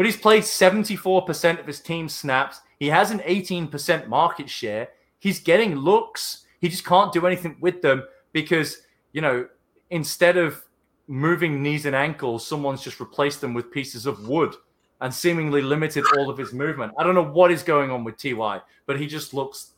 [0.00, 2.62] but he's played 74% of his team snaps.
[2.78, 4.88] He has an 18% market share.
[5.18, 6.46] He's getting looks.
[6.58, 8.78] He just can't do anything with them because,
[9.12, 9.46] you know,
[9.90, 10.64] instead of
[11.06, 14.54] moving knees and ankles, someone's just replaced them with pieces of wood
[15.02, 16.94] and seemingly limited all of his movement.
[16.98, 19.72] I don't know what is going on with Ty, but he just looks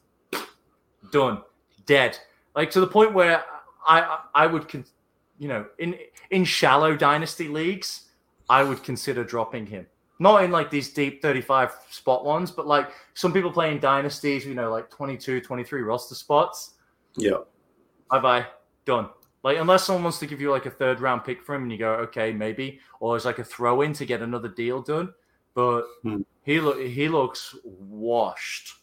[1.10, 1.42] done,
[1.84, 2.16] dead.
[2.54, 3.42] Like to the point where
[3.84, 4.84] I I would con-
[5.40, 5.98] you know in
[6.30, 8.10] in shallow dynasty leagues
[8.48, 9.88] I would consider dropping him.
[10.22, 14.54] Not in like these deep 35 spot ones, but like some people playing dynasties, you
[14.54, 16.74] know, like 22, 23 roster spots.
[17.16, 17.38] Yeah.
[18.08, 18.46] Bye bye.
[18.84, 19.08] Done.
[19.42, 21.72] Like unless someone wants to give you like a third round pick for him and
[21.72, 25.12] you go, okay, maybe, or it's like a throw in to get another deal done.
[25.54, 26.20] But hmm.
[26.44, 28.74] he look he looks washed.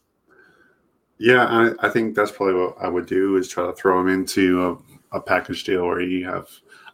[1.20, 4.10] Yeah, I, I, think that's probably what I would do is try to throw him
[4.10, 4.82] into
[5.12, 6.48] a, a, package deal where you have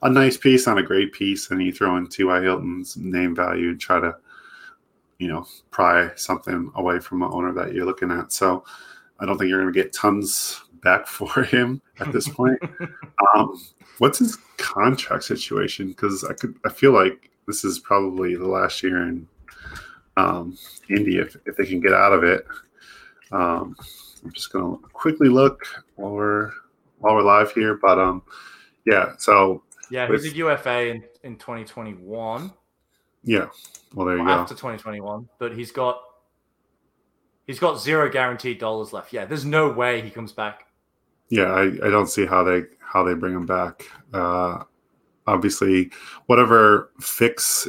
[0.03, 2.41] a nice piece on a great piece and you throw in T.Y.
[2.41, 4.15] Hilton's name value and try to,
[5.19, 8.31] you know, pry something away from an owner that you're looking at.
[8.31, 8.63] So
[9.19, 12.59] I don't think you're going to get tons back for him at this point.
[13.35, 13.59] um,
[13.99, 15.89] what's his contract situation?
[15.89, 19.27] Because I could, I feel like this is probably the last year in
[20.17, 20.57] um,
[20.89, 22.45] Indy if, if they can get out of it.
[23.31, 23.75] Um,
[24.23, 26.51] I'm just gonna quickly look while we're
[26.99, 27.75] while we're live here.
[27.75, 28.23] But um,
[28.85, 29.13] yeah.
[29.17, 32.51] So yeah, he's a UFA in in 2021.
[33.25, 33.47] Yeah.
[33.93, 34.41] Well, there you well, go.
[34.41, 36.01] After 2021, but he's got
[37.47, 39.11] he's got zero guaranteed dollars left.
[39.11, 40.67] Yeah, there's no way he comes back.
[41.29, 43.85] Yeah, I, I don't see how they how they bring him back.
[44.13, 44.63] Uh,
[45.27, 45.91] obviously,
[46.27, 47.67] whatever fix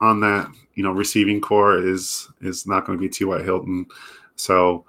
[0.00, 3.36] on that you know receiving corps is is not going to be T.Y.
[3.36, 3.86] White Hilton.
[4.36, 4.84] So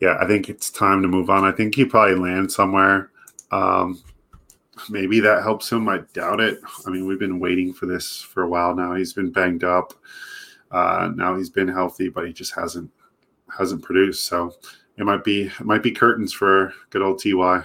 [0.00, 1.44] yeah, I think it's time to move on.
[1.44, 3.10] I think he probably land somewhere.
[3.50, 4.02] Um,
[4.88, 5.88] maybe that helps him.
[5.88, 6.60] I doubt it.
[6.86, 8.94] I mean, we've been waiting for this for a while now.
[8.94, 9.94] He's been banged up.
[10.70, 12.90] Uh, now he's been healthy, but he just hasn't
[13.56, 14.26] hasn't produced.
[14.26, 14.52] So
[14.96, 17.64] it might be it might be curtains for good old Ty.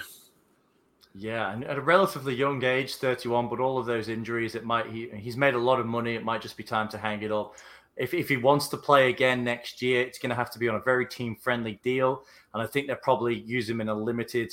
[1.16, 4.88] Yeah, and at a relatively young age, 31, but all of those injuries, it might
[4.88, 6.16] he he's made a lot of money.
[6.16, 7.56] It might just be time to hang it up
[7.96, 10.68] if, if he wants to play again next year, it's going to have to be
[10.68, 12.24] on a very team friendly deal.
[12.54, 14.52] And I think they'll probably use him in a limited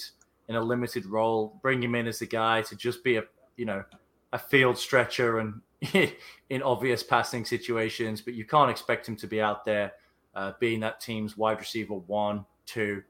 [0.50, 3.22] in a limited role, bring him in as a guy to just be a
[3.56, 3.84] you know
[4.32, 5.60] a field stretcher and
[6.50, 8.20] in obvious passing situations.
[8.20, 9.92] But you can't expect him to be out there
[10.34, 13.02] uh, being that team's wide receiver one, two,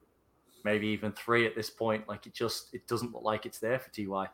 [0.64, 2.06] maybe even three at this point.
[2.06, 4.28] Like it just it doesn't look like it's there for Ty.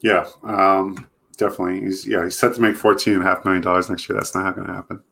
[0.00, 0.28] Yeah.
[0.44, 1.08] Um,
[1.38, 1.80] definitely.
[1.80, 4.18] He's yeah, he's set to make fourteen and a half million dollars next year.
[4.18, 5.02] That's not going to happen.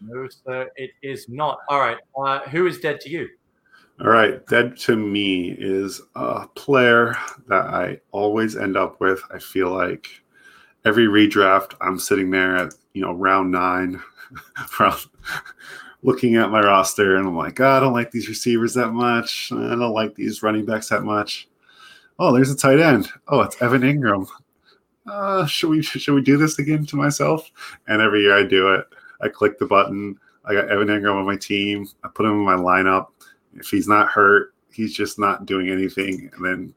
[0.00, 1.58] No, sir, it is not.
[1.68, 3.28] All right, uh, who is dead to you?
[4.00, 7.16] All right, dead to me is a player
[7.48, 9.22] that I always end up with.
[9.30, 10.08] I feel like
[10.84, 14.02] every redraft, I'm sitting there at you know round nine,
[14.68, 14.94] from
[16.02, 19.50] looking at my roster, and I'm like, oh, I don't like these receivers that much.
[19.52, 21.48] I don't like these running backs that much
[22.18, 23.08] oh, there's a tight end.
[23.28, 24.28] Oh, it's Evan Engram.
[25.06, 27.50] Uh, should we should we do this again to myself?
[27.86, 28.86] And every year I do it.
[29.20, 30.18] I click the button.
[30.44, 31.86] I got Evan Engram on my team.
[32.04, 33.08] I put him in my lineup.
[33.58, 36.30] If he's not hurt, he's just not doing anything.
[36.34, 36.74] And then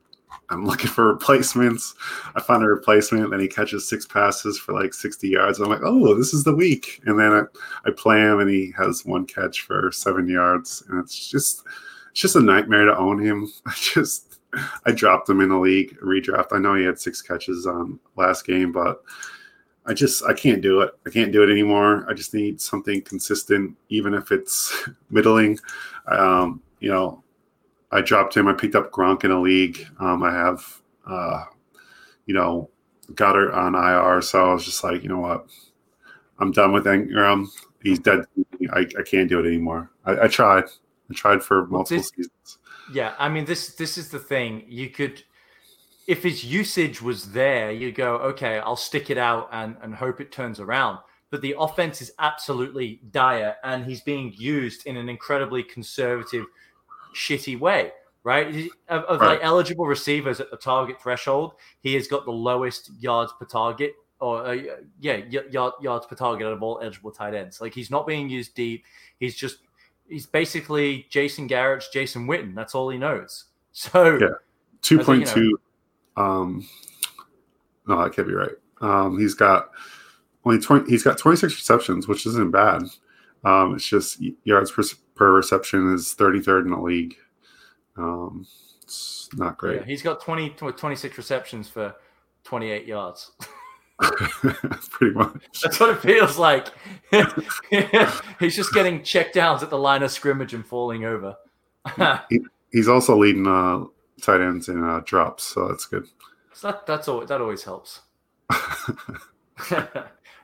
[0.49, 1.95] I'm looking for replacements.
[2.35, 5.59] I find a replacement, and then he catches six passes for like 60 yards.
[5.59, 7.01] I'm like, oh, this is the week.
[7.05, 7.41] And then I,
[7.85, 10.83] I play him, and he has one catch for seven yards.
[10.89, 11.63] And it's just,
[12.11, 13.51] it's just a nightmare to own him.
[13.65, 14.39] I just,
[14.85, 16.47] I dropped him in a league redraft.
[16.51, 19.03] I know he had six catches on last game, but
[19.85, 20.91] I just I can't do it.
[21.05, 22.05] I can't do it anymore.
[22.09, 25.59] I just need something consistent, even if it's middling.
[26.07, 27.23] Um, you know,
[27.91, 28.47] I dropped him.
[28.47, 29.85] I picked up Gronk in a league.
[29.99, 31.45] Um, I have, uh,
[32.25, 32.69] you know,
[33.13, 34.21] Goedert on IR.
[34.21, 35.47] So I was just like, you know what,
[36.39, 37.47] I'm done with Engram.
[37.81, 38.25] He's dead.
[38.71, 39.91] I, I can't do it anymore.
[40.05, 40.65] I, I tried.
[41.09, 42.59] I tried for multiple this, seasons.
[42.93, 44.63] Yeah, I mean this this is the thing.
[44.67, 45.23] You could
[46.09, 50.19] if his usage was there, you go, okay, I'll stick it out and, and hope
[50.19, 50.97] it turns around.
[51.29, 56.45] But the offense is absolutely dire and he's being used in an incredibly conservative,
[57.15, 57.91] shitty way.
[58.23, 58.69] Right?
[58.89, 59.27] Of, of right.
[59.29, 63.93] like eligible receivers at the target threshold, he has got the lowest yards per target
[64.19, 64.57] or uh,
[64.99, 67.61] yeah, yards per target out of all eligible tight ends.
[67.61, 68.83] Like he's not being used deep.
[69.19, 69.59] He's just
[70.07, 72.53] he's basically Jason Garrett's Jason Witten.
[72.55, 73.45] That's all he knows.
[73.71, 74.29] So yeah,
[74.81, 75.57] two point two.
[76.17, 76.67] Um,
[77.87, 78.51] no, that can't be right.
[78.81, 79.69] Um, he's got
[80.43, 80.89] only twenty.
[80.89, 82.81] He's got twenty six receptions, which isn't bad.
[83.43, 84.83] Um, it's just yards per,
[85.15, 87.15] per reception is thirty third in the league.
[87.97, 88.45] Um,
[88.83, 89.81] it's not great.
[89.81, 91.95] Yeah, he's got 20, 26 receptions for
[92.43, 93.31] twenty eight yards.
[94.91, 95.61] Pretty much.
[95.61, 96.67] That's what it feels like.
[98.39, 101.35] He's just getting checked downs at the line of scrimmage and falling over.
[102.29, 102.39] he,
[102.71, 103.83] he's also leading uh,
[104.21, 106.05] tight ends in uh, drops, so that's good.
[106.53, 107.25] So that, that's all.
[107.25, 108.01] That always helps.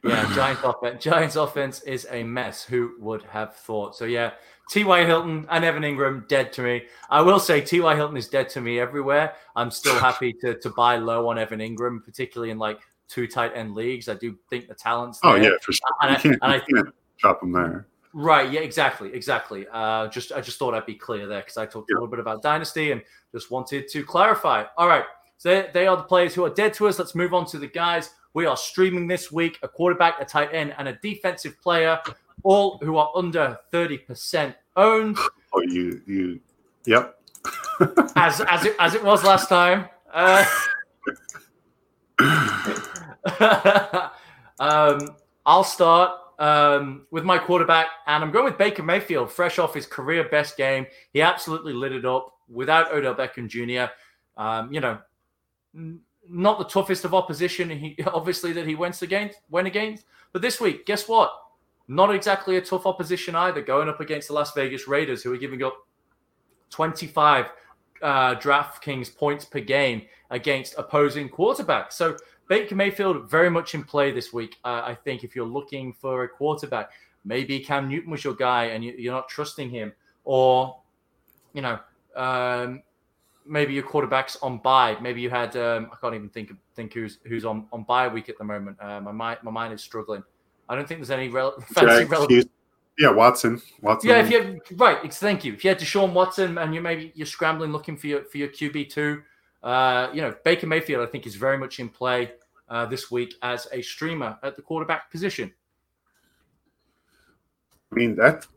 [0.05, 1.03] Yeah, Giants offense.
[1.03, 2.63] Giants offense is a mess.
[2.63, 3.95] Who would have thought?
[3.95, 4.31] So yeah,
[4.69, 5.05] T.Y.
[5.05, 6.83] Hilton and Evan Engram dead to me.
[7.09, 7.95] I will say T.Y.
[7.95, 9.33] Hilton is dead to me everywhere.
[9.55, 13.51] I'm still happy to to buy low on Evan Engram, particularly in like two tight
[13.55, 14.09] end leagues.
[14.09, 15.43] I do think the talent's oh, there.
[15.43, 15.87] Yeah, for sure.
[16.01, 17.87] And you I, can't, you can't drop him there.
[18.13, 18.51] Right.
[18.51, 18.61] Yeah.
[18.61, 19.13] Exactly.
[19.13, 19.65] Exactly.
[19.71, 21.95] Uh, just I just thought I'd be clear there because I talked yeah.
[21.95, 23.01] a little bit about dynasty and
[23.31, 24.63] just wanted to clarify.
[24.77, 25.03] All right.
[25.37, 26.97] So they, they are the players who are dead to us.
[26.97, 28.11] Let's move on to the guys.
[28.35, 32.01] We are streaming this week a quarterback, a tight end, and a defensive player,
[32.43, 35.17] all who are under thirty percent owned.
[35.53, 36.41] Oh, you you,
[36.85, 37.17] yep.
[38.17, 39.87] as as it as it was last time.
[40.13, 40.45] Uh,
[44.59, 45.15] um,
[45.45, 49.85] I'll start um, with my quarterback, and I'm going with Baker Mayfield, fresh off his
[49.85, 50.87] career best game.
[51.13, 53.93] He absolutely lit it up without Odell Beckham Jr.
[54.35, 54.97] Um, you know,
[56.29, 57.69] not the toughest of opposition.
[57.69, 60.05] He obviously that he went against, went against.
[60.33, 61.31] But this week, guess what?
[61.87, 63.61] Not exactly a tough opposition either.
[63.61, 65.87] Going up against the Las Vegas Raiders, who are giving up
[66.71, 67.45] 25
[68.01, 70.01] uh, DraftKings points per game
[70.31, 71.93] against opposing quarterbacks.
[71.93, 72.17] So
[72.47, 74.57] Baker Mayfield very much in play this week.
[74.63, 76.91] Uh, I think if you're looking for a quarterback,
[77.23, 80.77] maybe Cam Newton was your guy and you, are not trusting him, or
[81.53, 81.79] you know,
[82.15, 82.83] um,
[83.45, 84.97] maybe your quarterback's on bye.
[85.01, 88.29] Maybe you had um, I can't even think think who's who's on on bye week
[88.29, 88.77] at the moment.
[88.79, 90.23] Uh, my mind my mind is struggling.
[90.67, 92.49] I don't think there's any rel- fancy relevant.
[92.97, 93.61] Yeah, Watson.
[93.81, 94.09] Watson.
[94.09, 95.53] Yeah, if you had, right, thank you.
[95.53, 98.47] If you had Deshaun Watson and you maybe you're scrambling looking for your for your
[98.47, 99.21] QB two,
[99.63, 102.31] uh, you know, Baker Mayfield, I think, is very much in play
[102.69, 105.51] uh, this week as a streamer at the quarterback position.
[107.91, 108.47] I mean that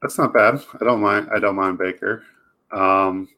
[0.00, 0.62] that's not bad.
[0.80, 1.28] I don't mind.
[1.34, 2.22] I don't mind Baker,
[2.72, 3.28] um,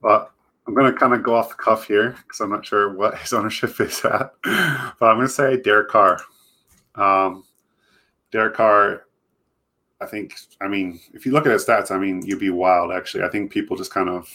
[0.00, 0.32] but
[0.66, 3.18] I'm going to kind of go off the cuff here because I'm not sure what
[3.18, 4.32] his ownership is at.
[4.42, 6.20] but I'm going to say Derek Carr.
[6.94, 7.44] Um,
[8.30, 9.06] Derek Carr.
[10.02, 10.34] I think.
[10.62, 12.90] I mean, if you look at his stats, I mean, you'd be wild.
[12.90, 14.28] Actually, I think people just kind of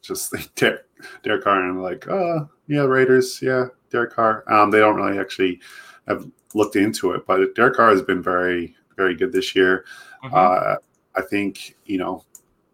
[0.00, 0.84] just think Derek,
[1.22, 4.44] Derek Carr and like, oh yeah, Raiders, yeah, Derek Carr.
[4.46, 5.60] Um, they don't really actually
[6.08, 9.84] have looked into it, but Derek Carr has been very, very good this year.
[10.24, 10.34] Mm-hmm.
[10.34, 10.76] Uh,
[11.16, 12.24] I think you know,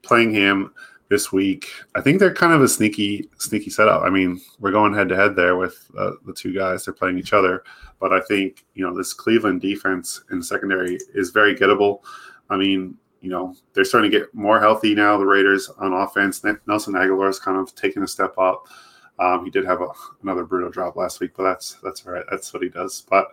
[0.03, 0.73] playing him
[1.09, 4.03] this week, I think they're kind of a sneaky, sneaky setup.
[4.03, 6.85] I mean, we're going head to head there with uh, the two guys.
[6.85, 7.63] They're playing each other,
[8.01, 12.01] but I think you know this Cleveland defense in secondary is very gettable.
[12.51, 15.17] I mean, you know, they're starting to get more healthy now.
[15.17, 16.43] The Raiders on offense.
[16.67, 18.67] Nelson Agholor is kind of taking a step up.
[19.19, 19.89] Um, he did have a,
[20.23, 22.25] another brutal drop last week, but that's that's all right.
[22.31, 23.05] That's what he does.
[23.09, 23.29] But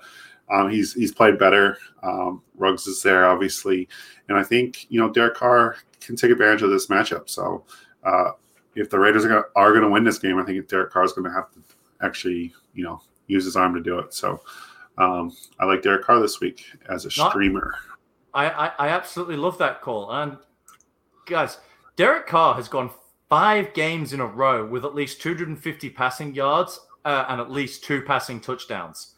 [0.52, 1.78] um, he's he's played better.
[2.02, 3.88] Um, Ruggs is there, obviously,
[4.30, 7.30] and I think you know Derek Carr can take advantage of this matchup.
[7.30, 7.64] So
[8.04, 8.32] uh,
[8.76, 11.26] if the Raiders are going to win this game, I think Derek Carr is going
[11.26, 11.62] to have to
[12.02, 14.14] actually you know use his arm to do it.
[14.14, 14.42] So
[14.98, 17.76] um, I like Derek Carr this week as a Not, streamer.
[18.34, 20.38] I, I, I absolutely love that call, and
[21.26, 21.58] guys,
[21.96, 22.92] Derek Carr has gone
[23.30, 27.84] five games in a row with at least 250 passing yards uh, and at least
[27.84, 29.13] two passing touchdowns.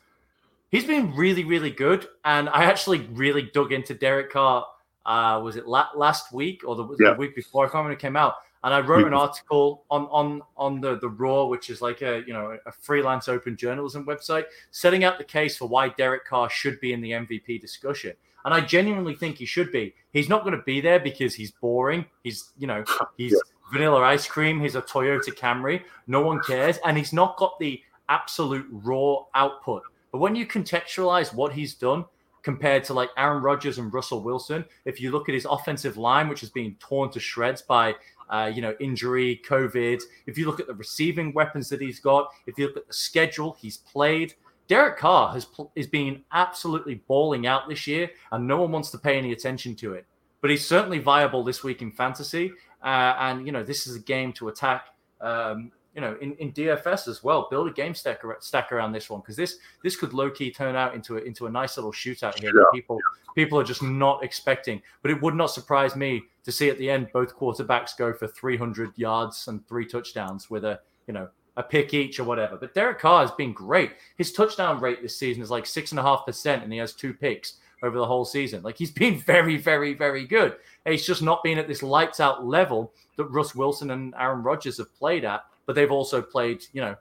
[0.75, 2.07] He's been really, really good.
[2.23, 4.65] And I actually really dug into Derek Carr.
[5.05, 7.11] Uh, was it la- last week or the, yeah.
[7.11, 7.65] the, week before?
[7.65, 8.35] I can't remember it came out.
[8.63, 12.23] And I wrote an article on on on the the Raw, which is like a
[12.25, 16.49] you know a freelance open journalism website, setting out the case for why Derek Carr
[16.49, 18.13] should be in the MVP discussion.
[18.43, 19.93] And I genuinely think he should be.
[20.13, 22.05] He's not going to be there because he's boring.
[22.23, 22.83] He's you know
[23.17, 23.39] he's yeah
[23.71, 24.59] vanilla ice cream.
[24.59, 25.83] He's a Toyota Camry.
[26.07, 26.77] No one cares.
[26.85, 29.83] And he's not got the absolute raw output.
[30.15, 32.05] But when you contextualize what he's done
[32.41, 36.29] compared to like Aaron Rodgers and Russell Wilson, if you look at his offensive line,
[36.29, 37.95] which is being torn to shreds by
[38.29, 40.01] uh, you know, injury, COVID.
[40.25, 42.93] If you look at the receiving weapons that he's got, if you look at the
[42.93, 44.35] schedule he's played,
[44.69, 48.97] Derek Carr has is being absolutely balling out this year, and no one wants to
[48.97, 50.05] pay any attention to it.
[50.39, 53.99] But he's certainly viable this week in fantasy, uh, and you know, this is a
[53.99, 54.85] game to attack.
[55.19, 59.09] Um, you know, in, in DFS as well, build a game stack, stack around this
[59.09, 61.93] one because this this could low key turn out into a, into a nice little
[61.93, 62.51] shootout here.
[62.53, 62.63] Yeah.
[62.73, 62.99] people
[63.35, 64.81] people are just not expecting.
[65.01, 68.27] But it would not surprise me to see at the end both quarterbacks go for
[68.27, 72.57] 300 yards and three touchdowns with a you know a pick each or whatever.
[72.57, 73.93] But Derek Carr has been great.
[74.17, 76.93] His touchdown rate this season is like six and a half percent, and he has
[76.93, 78.63] two picks over the whole season.
[78.63, 80.57] Like he's been very, very, very good.
[80.85, 84.77] He's just not been at this lights out level that Russ Wilson and Aaron Rodgers
[84.77, 86.95] have played at, but they've also played, you know,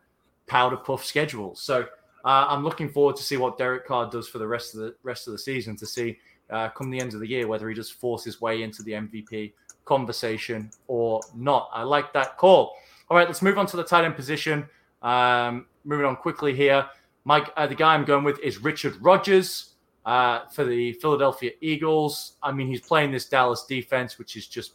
[0.47, 1.61] powder puff schedules.
[1.61, 1.83] So
[2.25, 4.95] uh, I'm looking forward to see what Derek Carr does for the rest of the
[5.03, 5.77] rest of the season.
[5.77, 6.19] To see
[6.51, 8.93] uh, come the end of the year whether he just force his way into the
[8.93, 9.53] MVP
[9.85, 11.69] conversation or not.
[11.73, 12.75] I like that call.
[13.09, 14.67] All right, let's move on to the tight end position.
[15.03, 16.89] Um, moving on quickly here.
[17.25, 22.37] Mike, uh, the guy I'm going with is Richard Rodgers uh, for the Philadelphia Eagles.
[22.43, 24.75] I mean, he's playing this Dallas defense, which is just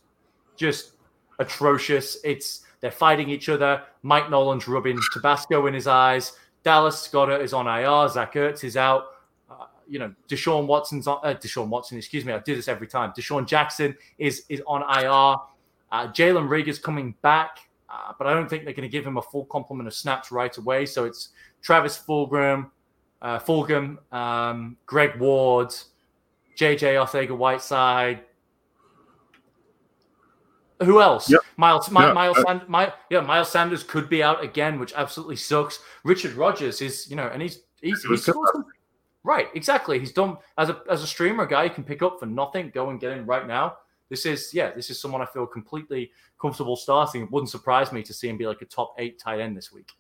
[0.56, 0.94] just
[1.40, 2.18] atrocious.
[2.24, 3.84] It's they're fighting each other.
[4.04, 6.34] Mike Nolan's rubbing Tabasco in his eyes.
[6.64, 8.10] Dallas Goedert is on IR.
[8.10, 9.06] Zach Ertz is out.
[9.50, 11.20] Uh, you know, Deshaun Watson's on.
[11.24, 12.34] Uh, Deshaun Watson, excuse me.
[12.34, 13.14] I do this every time.
[13.18, 15.38] DeSean Jackson is is on IR.
[15.92, 17.58] Uh, Jalen Reagor's coming back,
[17.90, 20.32] uh, but I don't think they're going to give him a full complement of snaps
[20.32, 20.86] right away.
[20.86, 21.30] So it's
[21.62, 22.70] Travis Fulgham,
[23.22, 25.70] uh, Fulgham, um, Greg Ward,
[26.56, 28.22] JJ Arcega-Whiteside,
[30.82, 31.30] who else?
[31.30, 31.42] Yep.
[31.58, 34.94] Miles, My, Yeah, Miles, uh, Sand, My, yeah, Miles Sanders could be out again, which
[34.94, 35.80] absolutely sucks.
[36.04, 38.66] Richard Rodgers is, you know, and he's he's, he's scored some-
[39.24, 40.00] right, exactly.
[40.00, 42.72] He's done as a as a streamer, a guy you can pick up for nothing,
[42.74, 43.78] go and get in right now.
[44.10, 46.12] This is yeah, this is someone I feel completely
[46.42, 47.24] comfortable starting.
[47.24, 49.72] It wouldn't surprise me to see him be like a top eight tight end this
[49.72, 49.92] week.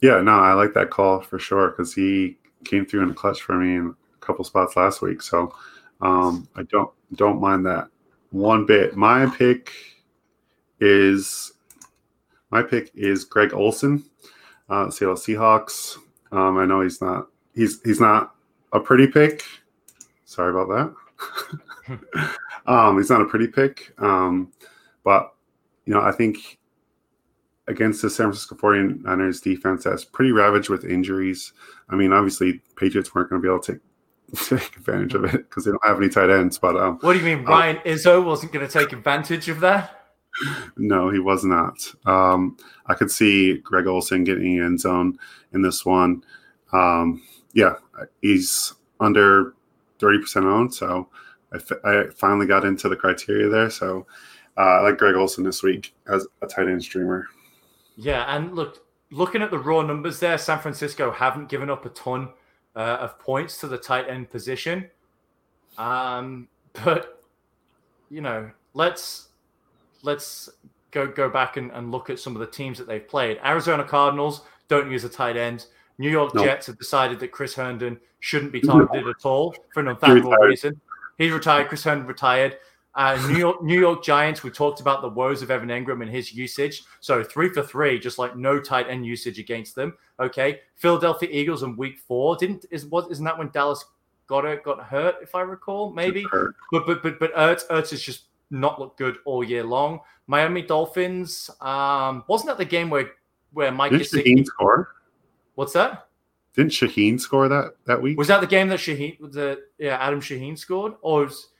[0.00, 3.42] Yeah, no, I like that call for sure because he came through in the clutch
[3.42, 5.22] for me in a couple spots last week.
[5.22, 5.52] So
[6.00, 7.88] um, I don't don't mind that
[8.30, 8.96] one bit.
[8.96, 9.72] My pick
[10.80, 11.52] is
[12.50, 14.04] my pick is Greg Olsen,
[14.68, 15.96] uh, Seattle Seahawks.
[16.32, 18.34] Um, I know he's not he's he's not
[18.72, 19.42] a pretty pick.
[20.24, 20.94] Sorry about
[21.88, 21.98] that.
[22.66, 24.52] um, he's not a pretty pick, um,
[25.04, 25.34] but
[25.86, 26.58] you know I think
[27.66, 31.52] against the San Francisco 49ers defense that's pretty ravaged with injuries.
[31.90, 33.82] I mean, obviously, Patriots weren't going to be able to take,
[34.36, 36.58] take advantage of it because they don't have any tight ends.
[36.58, 39.60] But um, What do you mean Uh, Ryan Izzo wasn't going to take advantage of
[39.60, 39.94] that?
[40.76, 41.78] no, he was not.
[42.06, 42.56] Um,
[42.86, 45.18] I could see Greg Olsen getting in end zone
[45.52, 46.22] in this one.
[46.72, 47.22] Um,
[47.54, 47.74] yeah,
[48.22, 49.54] he's under
[49.98, 50.74] 30% owned.
[50.74, 51.08] So
[51.52, 53.70] I, f- I finally got into the criteria there.
[53.70, 54.06] So
[54.56, 57.26] uh, I like Greg Olsen this week as a tight end streamer.
[57.96, 61.88] Yeah, and look, looking at the raw numbers there, San Francisco haven't given up a
[61.88, 62.28] ton
[62.78, 64.88] uh, of points to the tight end position.
[65.76, 66.48] Um,
[66.84, 67.22] but
[68.08, 69.28] you know, let's
[70.02, 70.48] let's
[70.92, 73.38] go go back and, and look at some of the teams that they've played.
[73.44, 75.66] Arizona Cardinals don't use a tight end.
[75.98, 76.44] New York No.
[76.44, 80.80] Jets have decided that Chris Herndon shouldn't be targeted at all for an unfathomable reason.
[81.18, 81.68] He's retired.
[81.68, 82.58] Chris Herndon retired.
[82.98, 84.42] Uh, New York New York Giants.
[84.42, 86.82] We talked about the woes of Evan Engram and his usage.
[86.98, 89.96] So three for three, just like no tight end usage against them.
[90.18, 90.62] Okay.
[90.74, 93.84] Philadelphia Eagles in Week Four didn't is what isn't that when Dallas
[94.26, 96.26] got it got hurt if I recall maybe.
[96.72, 100.00] But but but but Ertz Ertz has just not looked good all year long.
[100.26, 101.50] Miami Dolphins.
[101.60, 103.12] Um, wasn't that the game where
[103.52, 104.24] where Mike Gesicki?
[104.24, 104.96] Shaheen score?
[105.54, 106.08] What's that?
[106.56, 108.18] Didn't Shaheen score that that week?
[108.18, 111.50] Was that the game that Shaheen the yeah Adam Shaheen scored or was,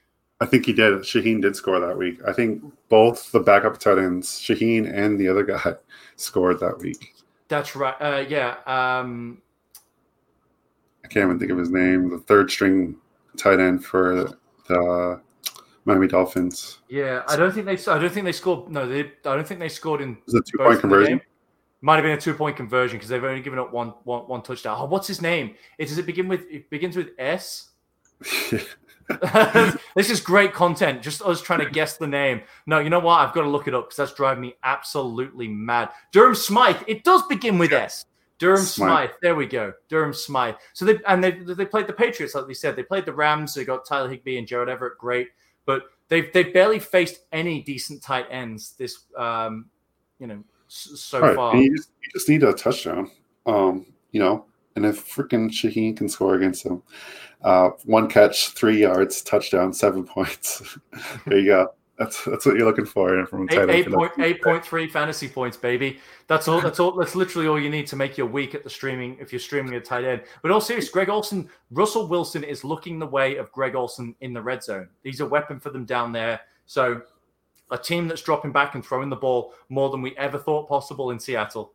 [0.41, 0.93] I think he did.
[0.99, 2.19] Shaheen did score that week.
[2.25, 5.73] I think both the backup tight ends, Shaheen and the other guy,
[6.15, 7.13] scored that week.
[7.49, 7.95] that's right?
[7.99, 8.55] Uh, yeah.
[8.65, 9.41] Um,
[11.03, 12.09] I can't even think of his name.
[12.09, 12.95] The third string
[13.37, 14.29] tight end for
[14.67, 15.21] the
[15.85, 16.79] Miami Dolphins.
[16.87, 17.91] Yeah, I don't think they.
[17.91, 18.69] I don't think they scored.
[18.69, 18.99] No, they.
[18.99, 21.19] I don't think they scored in was a two point conversion.
[21.81, 24.41] Might have been a two point conversion because they've only given up one, one, one
[24.41, 24.77] touchdown.
[24.79, 25.55] Oh, what's his name?
[25.77, 26.41] It does it begin with?
[26.49, 27.69] It begins with S.
[29.95, 31.01] this is great content.
[31.01, 32.41] Just us trying to guess the name.
[32.65, 33.19] No, you know what?
[33.19, 35.89] I've got to look it up because that's driving me absolutely mad.
[36.11, 36.77] Durham Smythe.
[36.87, 38.05] It does begin with S.
[38.37, 38.89] Durham Smythe.
[38.89, 39.09] Smythe.
[39.21, 39.73] There we go.
[39.89, 40.55] Durham Smythe.
[40.73, 42.75] So they and they they played the Patriots, like we said.
[42.75, 43.53] They played the Rams.
[43.53, 44.97] They got Tyler Higbee and Gerald Everett.
[44.97, 45.29] Great,
[45.65, 49.65] but they've they've barely faced any decent tight ends this um
[50.19, 51.35] you know so Right.
[51.35, 51.55] far.
[51.55, 53.09] You, just, you just need a touchdown.
[53.45, 54.45] Um, you know,
[54.75, 56.81] and if freaking Shaheen can score against him,
[57.43, 60.77] uh, one catch, three yards, touchdown, seven points.
[61.25, 61.73] there you go.
[61.99, 65.27] That's that's what you're looking for from tight Eight, eight point eight point three fantasy
[65.27, 65.99] points, baby.
[66.27, 66.61] That's all.
[66.61, 66.93] That's all.
[66.93, 69.75] That's literally all you need to make your week at the streaming if you're streaming
[69.75, 70.21] a tight end.
[70.41, 74.31] But all serious, Greg Olsen, Russell Wilson is looking the way of Greg Olsen in
[74.31, 74.87] the red zone.
[75.03, 76.39] He's a weapon for them down there.
[76.67, 77.01] So
[77.69, 81.11] a team that's dropping back and throwing the ball more than we ever thought possible
[81.11, 81.73] in Seattle.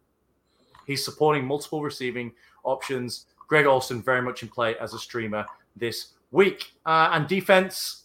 [0.86, 2.32] He's supporting multiple receiving
[2.62, 3.26] options.
[3.48, 6.72] Greg Olsen very much in play as a streamer this week.
[6.84, 8.04] Uh, and defense,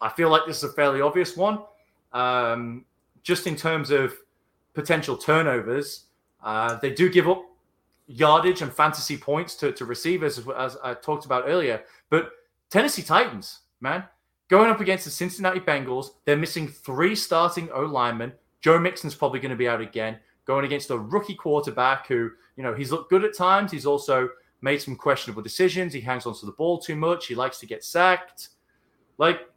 [0.00, 1.60] I feel like this is a fairly obvious one.
[2.12, 2.84] Um,
[3.22, 4.14] just in terms of
[4.74, 6.04] potential turnovers,
[6.42, 7.44] uh, they do give up
[8.06, 11.82] yardage and fantasy points to, to receivers, as, as I talked about earlier.
[12.10, 12.32] But
[12.70, 14.04] Tennessee Titans, man,
[14.48, 18.32] going up against the Cincinnati Bengals, they're missing three starting O linemen.
[18.60, 22.62] Joe Mixon's probably going to be out again, going against a rookie quarterback who you
[22.62, 23.72] know, he's looked good at times.
[23.72, 24.28] He's also
[24.60, 25.92] made some questionable decisions.
[25.92, 27.26] He hangs onto the ball too much.
[27.26, 28.50] He likes to get sacked.
[29.18, 29.48] Like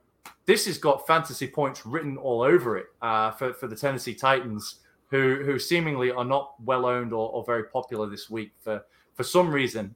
[0.45, 4.79] this has got fantasy points written all over it uh, for for the Tennessee Titans,
[5.09, 8.81] who who seemingly are not well owned or, or very popular this week for
[9.13, 9.95] for some reason.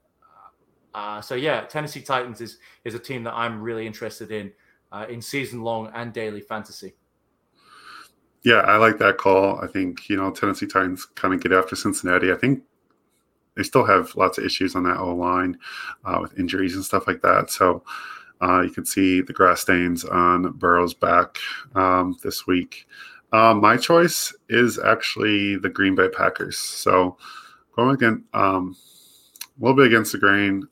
[0.93, 4.51] Uh, so yeah, Tennessee Titans is is a team that I'm really interested in
[4.91, 6.93] uh, in season long and daily fantasy.
[8.43, 9.59] Yeah, I like that call.
[9.59, 12.31] I think you know Tennessee Titans kind of get after Cincinnati.
[12.31, 12.63] I think
[13.55, 15.57] they still have lots of issues on that O line
[16.05, 17.49] uh, with injuries and stuff like that.
[17.49, 17.83] So
[18.41, 21.37] uh, you can see the grass stains on Burrow's back
[21.75, 22.87] um, this week.
[23.33, 26.57] Uh, my choice is actually the Green Bay Packers.
[26.57, 27.17] So
[27.75, 28.75] going again um,
[29.59, 30.67] a little bit against the grain,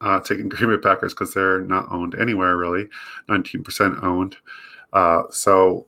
[0.00, 2.88] uh, taking Green Bay Packers because they're not owned anywhere really,
[3.28, 4.36] 19% owned.
[4.92, 5.86] Uh, so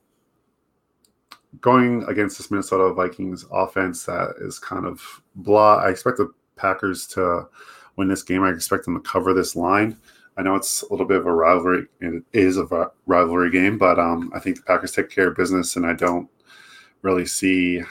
[1.61, 5.75] going against this Minnesota Vikings offense that is kind of blah.
[5.75, 7.47] I expect the Packers to
[7.95, 8.43] win this game.
[8.43, 9.97] I expect them to cover this line.
[10.35, 11.85] I know it's a little bit of a rivalry.
[12.01, 15.37] And it is a rivalry game, but um, I think the Packers take care of
[15.37, 16.27] business, and I don't
[17.03, 17.81] really see,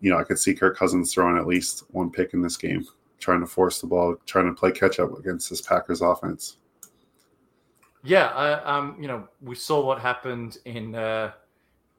[0.00, 2.86] you know, I could see Kirk Cousins throwing at least one pick in this game,
[3.20, 6.58] trying to force the ball, trying to play catch up against this Packers offense.
[8.02, 11.32] Yeah, I, um, you know, we saw what happened in uh,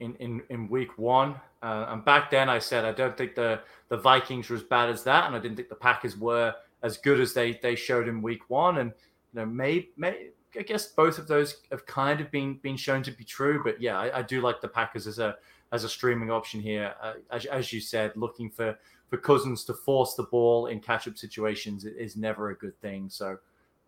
[0.03, 1.35] in, in, in week one.
[1.61, 4.89] Uh, and back then I said I don't think the, the Vikings were as bad
[4.89, 8.07] as that, and I didn't think the Packers were as good as they they showed
[8.07, 8.79] in week one.
[8.79, 8.91] And
[9.33, 10.27] you know, may, may
[10.57, 13.61] I guess both of those have kind of been been shown to be true.
[13.63, 15.37] But yeah, I, I do like the Packers as a
[15.71, 16.93] as a streaming option here.
[17.01, 18.77] Uh, as, as you said, looking for
[19.09, 23.09] for Cousins to force the ball in catch up situations is never a good thing.
[23.09, 23.37] So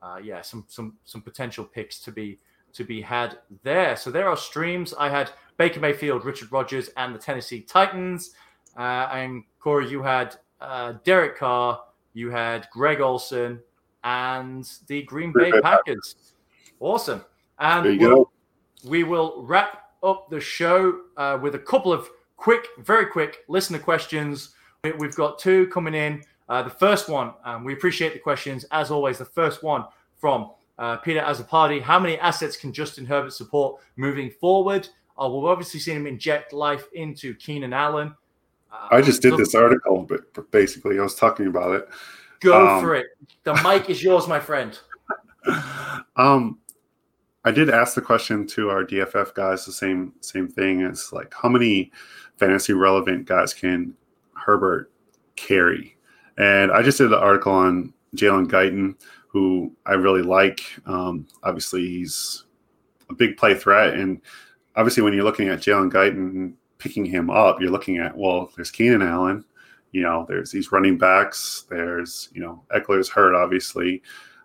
[0.01, 2.39] uh, yeah, some some some potential picks to be
[2.75, 3.95] to be had there.
[3.95, 4.93] So there are streams.
[4.97, 8.31] I had Baker Mayfield, Richard Rodgers, and the Tennessee Titans.
[8.77, 11.81] Uh, and Corey, you had uh, Derek Carr,
[12.13, 13.59] you had Greg Olsen,
[14.03, 16.33] and the Green Bay Packers.
[16.79, 17.23] Awesome.
[17.59, 18.31] And we'll,
[18.83, 23.79] we will wrap up the show uh, with a couple of quick, very quick listener
[23.79, 24.53] questions.
[24.99, 26.23] We've got two coming in.
[26.47, 29.17] Uh, the first one, um, we appreciate the questions as always.
[29.17, 29.85] The first one
[30.19, 34.87] from uh, Peter party, How many assets can Justin Herbert support moving forward?
[35.17, 38.13] Uh, we've obviously seen him inject life into Keenan Allen.
[38.71, 41.89] Uh, I just did so, this article, but basically, I was talking about it.
[42.41, 43.07] Go um, for it.
[43.43, 44.77] The mic is yours, my friend.
[46.17, 46.59] Um,
[47.43, 50.81] I did ask the question to our DFF guys the same same thing.
[50.81, 51.91] It's like how many
[52.37, 53.93] fantasy relevant guys can
[54.33, 54.91] Herbert
[55.35, 55.95] carry?
[56.37, 58.95] And I just did an article on Jalen Guyton,
[59.35, 60.61] who I really like.
[60.85, 62.45] Um, obviously, he's
[63.09, 64.21] a big play threat, and
[64.77, 68.71] obviously when you're looking at Jalen Guyton picking him up, you're looking at well, there's
[68.71, 69.43] Keenan Allen,
[69.91, 74.01] you know, there's these running backs, there's you know Ekeler's hurt obviously,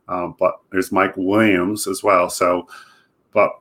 [0.09, 2.29] um, but there's Mike Williams as well.
[2.29, 2.67] So,
[3.33, 3.53] but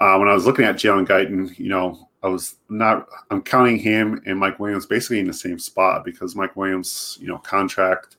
[0.00, 3.78] uh, when I was looking at Jalen Guyton, you know, I was not I'm counting
[3.78, 8.16] him and Mike Williams basically in the same spot because Mike Williams, you know, contract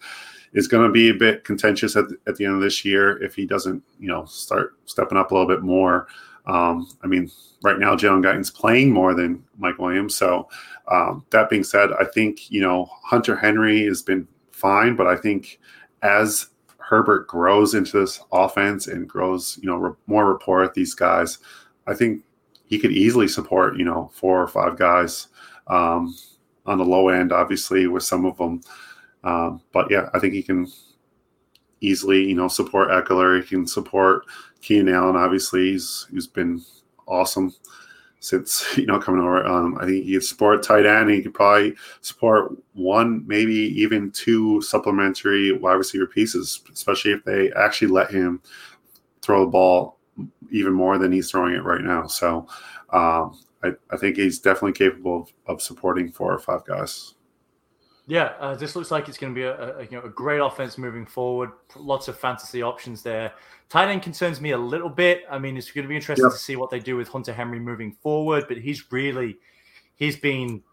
[0.54, 3.22] is going to be a bit contentious at the, at the end of this year
[3.24, 6.08] if he doesn't, you know, start stepping up a little bit more.
[6.46, 7.30] Um, I mean,
[7.64, 10.16] right now, Jalen Guyton's playing more than Mike Williams.
[10.16, 10.50] So,
[10.88, 15.16] um, that being said, I think, you know, Hunter Henry has been fine, but I
[15.16, 15.60] think
[16.02, 16.48] as
[16.78, 21.38] Herbert grows into this offense and grows, you know, re- more rapport with these guys,
[21.86, 22.24] I think
[22.66, 25.28] he could easily support, you know, four or five guys
[25.68, 26.16] um,
[26.66, 28.62] on the low end, obviously, with some of them.
[29.24, 30.68] Um, but yeah, I think he can
[31.82, 33.42] easily, you know, support Ekeler.
[33.42, 34.26] He can support
[34.62, 35.16] Keenan Allen.
[35.16, 36.62] Obviously, he's he's been
[37.08, 37.54] awesome
[38.20, 39.46] since you know coming over.
[39.46, 41.10] Um, I think he could support tight end.
[41.10, 47.52] He could probably support one, maybe even two supplementary wide receiver pieces, especially if they
[47.54, 48.42] actually let him
[49.22, 49.98] throw the ball
[50.52, 52.08] even more than he's throwing it right now.
[52.08, 52.48] So
[52.92, 57.14] um, I, I, think he's definitely capable of, of supporting four or five guys.
[58.10, 60.40] Yeah, uh, this looks like it's going to be a, a, you know a great
[60.40, 61.52] offense moving forward.
[61.76, 63.34] Lots of fantasy options there.
[63.70, 65.26] Tight end concerns me a little bit.
[65.30, 66.32] I mean, it's going to be interesting yep.
[66.32, 68.46] to see what they do with Hunter Henry moving forward.
[68.48, 69.38] But he's really
[69.96, 70.64] he's been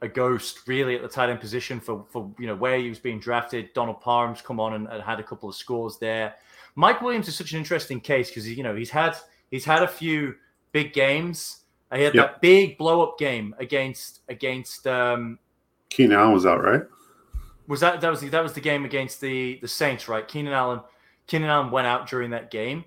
[0.00, 2.98] a ghost really at the tight end position for for you know where he was
[2.98, 3.72] being drafted.
[3.72, 6.34] Donald Parham's come on and, and had a couple of scores there.
[6.74, 9.16] Mike Williams is such an interesting case because you know he's had
[9.52, 10.34] he's had a few
[10.72, 11.58] big games.
[11.94, 12.26] He had yep.
[12.26, 15.38] that big blow up game against against um,
[15.92, 16.82] Keenan Allen was out, right?
[17.68, 20.26] Was that that was the, that was the game against the the Saints, right?
[20.26, 20.80] Keenan Allen,
[21.26, 22.84] Keenan Allen went out during that game.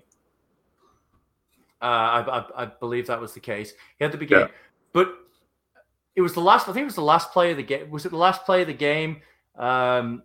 [1.80, 3.72] Uh, I, I, I believe that was the case.
[3.98, 4.38] He had the big yeah.
[4.40, 4.48] game,
[4.92, 5.14] but
[6.14, 6.68] it was the last.
[6.68, 7.90] I think it was the last play of the game.
[7.90, 9.22] Was it the last play of the game?
[9.58, 10.22] um,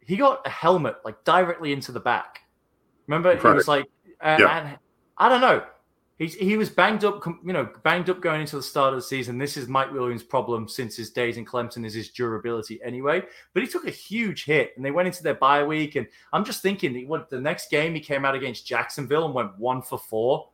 [0.00, 2.40] he got a helmet like directly into the back.
[3.06, 3.40] Remember, right.
[3.40, 3.86] he was like,
[4.20, 4.58] uh, yeah.
[4.58, 4.78] and
[5.18, 5.64] I don't know.
[6.18, 9.02] He, he was banged up, you know, banged up going into the start of the
[9.02, 9.38] season.
[9.38, 13.22] This is Mike Williams' problem since his days in Clemson is his durability anyway.
[13.54, 15.96] But he took a huge hit, and they went into their bye week.
[15.96, 19.58] And I'm just thinking, what the next game he came out against Jacksonville and went
[19.58, 20.50] one for four,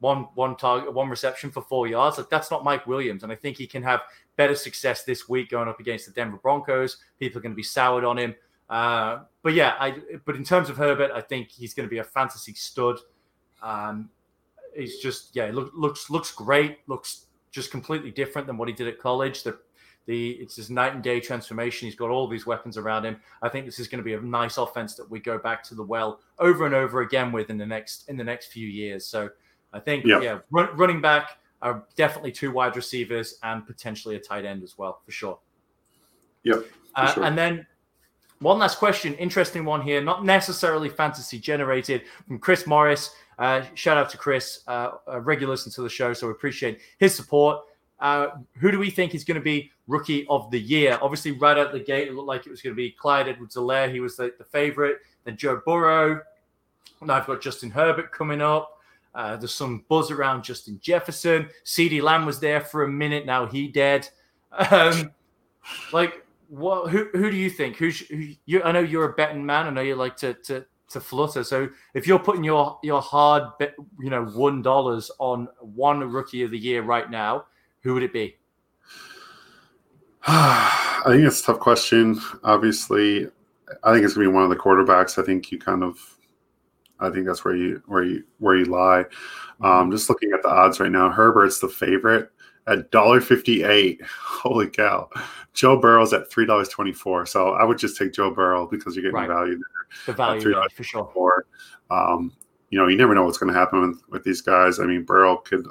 [0.00, 2.18] one one target, one reception for four yards.
[2.18, 4.00] Like that's not Mike Williams, and I think he can have
[4.36, 6.96] better success this week going up against the Denver Broncos.
[7.20, 8.34] People are going to be soured on him.
[8.68, 9.94] Uh, but yeah, I
[10.24, 12.98] but in terms of Herbert, I think he's going to be a fantasy stud.
[13.62, 14.08] Um,
[14.76, 16.78] he's just yeah, look, looks looks great.
[16.86, 19.42] Looks just completely different than what he did at college.
[19.42, 19.58] The
[20.06, 21.86] the it's his night and day transformation.
[21.86, 23.20] He's got all these weapons around him.
[23.42, 25.74] I think this is going to be a nice offense that we go back to
[25.74, 29.06] the well over and over again with in the next in the next few years.
[29.06, 29.30] So
[29.72, 30.22] I think yep.
[30.22, 34.76] yeah, run, running back are definitely two wide receivers and potentially a tight end as
[34.76, 35.38] well for sure.
[36.42, 36.66] Yep.
[36.94, 37.24] Uh, sure.
[37.24, 37.66] And then
[38.40, 43.14] one last question, interesting one here, not necessarily fantasy generated from Chris Morris.
[43.42, 46.78] Uh, shout out to Chris, uh, a regular listener to the show, so we appreciate
[46.98, 47.58] his support.
[47.98, 48.28] Uh,
[48.60, 50.96] who do we think is going to be rookie of the year?
[51.02, 53.92] Obviously, right out the gate, it looked like it was going to be Clyde Edwards-Helaire.
[53.92, 54.98] He was the, the favorite.
[55.24, 56.20] Then Joe Burrow.
[57.00, 58.80] Now I've got Justin Herbert coming up.
[59.12, 61.48] Uh, there's some buzz around Justin Jefferson.
[61.64, 63.26] CeeDee Lamb was there for a minute.
[63.26, 64.08] Now he dead.
[64.70, 65.10] Um,
[65.92, 66.90] like, what?
[66.90, 67.08] Who?
[67.12, 67.76] Who do you think?
[67.76, 67.98] Who's?
[68.06, 68.62] Who, you?
[68.62, 69.66] I know you're a betting man.
[69.66, 71.44] I know you like to to to flutter.
[71.44, 73.44] So if you're putting your your hard,
[74.00, 77.44] you know, one dollars on one rookie of the year right now,
[77.82, 78.36] who would it be?
[80.26, 82.20] I think it's a tough question.
[82.44, 83.28] Obviously,
[83.82, 85.20] I think it's gonna be one of the quarterbacks.
[85.20, 85.98] I think you kind of
[87.00, 89.04] I think that's where you where you where you lie.
[89.60, 92.30] Um, just looking at the odds right now, Herbert's the favorite
[92.66, 94.00] at dollar fifty eight.
[94.20, 95.08] Holy cow!
[95.52, 97.26] Joe Burrow's at three dollars twenty four.
[97.26, 99.28] So I would just take Joe Burrow because you're getting right.
[99.28, 100.06] value there.
[100.06, 101.46] The value there, for sure.
[101.90, 102.32] Um,
[102.70, 104.80] you know, you never know what's going to happen with, with these guys.
[104.80, 105.66] I mean, Burrow could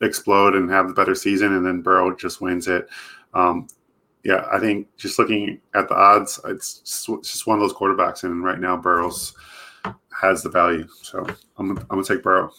[0.00, 2.88] explode and have a better season, and then Burrow just wins it.
[3.34, 3.68] Um,
[4.24, 7.76] yeah, I think just looking at the odds, it's just, it's just one of those
[7.76, 9.34] quarterbacks, and right now Burrow's
[10.20, 10.86] has the value.
[11.02, 11.26] So
[11.58, 12.50] I'm I'm gonna take Burrow.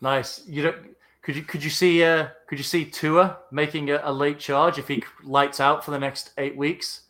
[0.00, 0.42] Nice.
[0.46, 0.89] You don't
[1.22, 4.78] could you could you see uh could you see Tua making a, a, late charge
[4.78, 7.02] if he lights out for the next eight weeks?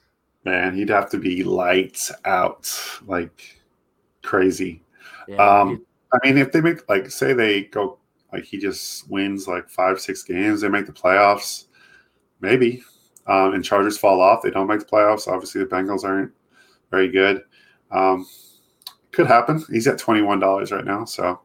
[0.45, 2.73] Man, he'd have to be lights out
[3.07, 3.61] like
[4.23, 4.83] crazy.
[5.29, 7.99] Yeah, um, I mean, if they make like say they go
[8.33, 11.67] like he just wins like five six games, they make the playoffs,
[12.41, 12.83] maybe.
[13.27, 15.29] Um, and Chargers fall off, they don't make the playoffs.
[15.29, 16.33] Obviously, the Bengals aren't
[16.91, 17.45] very good.
[17.93, 18.27] Um,
[19.13, 19.63] could happen.
[19.71, 21.41] He's at twenty one dollars right now, so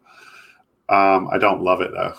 [0.89, 2.15] um, I don't love it though.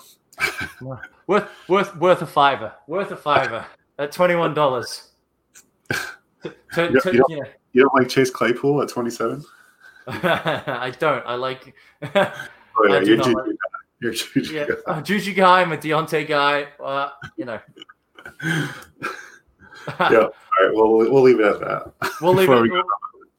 [1.27, 2.73] worth worth worth a fiver.
[2.87, 3.67] Worth a fiver
[3.99, 5.11] at twenty one dollars.
[6.45, 7.29] you, don't,
[7.73, 9.45] you don't like Chase Claypool at twenty seven?
[10.07, 11.27] I don't.
[11.27, 11.75] I like.
[12.03, 12.33] oh,
[12.89, 13.57] yeah, you're, Juju like,
[14.01, 15.01] you're Juju yeah, guy.
[15.01, 15.63] Juju guy.
[15.63, 16.69] I'm a Diontae guy.
[16.79, 17.59] Uh, you know.
[18.45, 18.69] yeah.
[19.99, 20.75] All right.
[20.75, 21.93] Well, we'll leave it at that.
[22.21, 22.63] We'll leave it.
[22.63, 22.83] We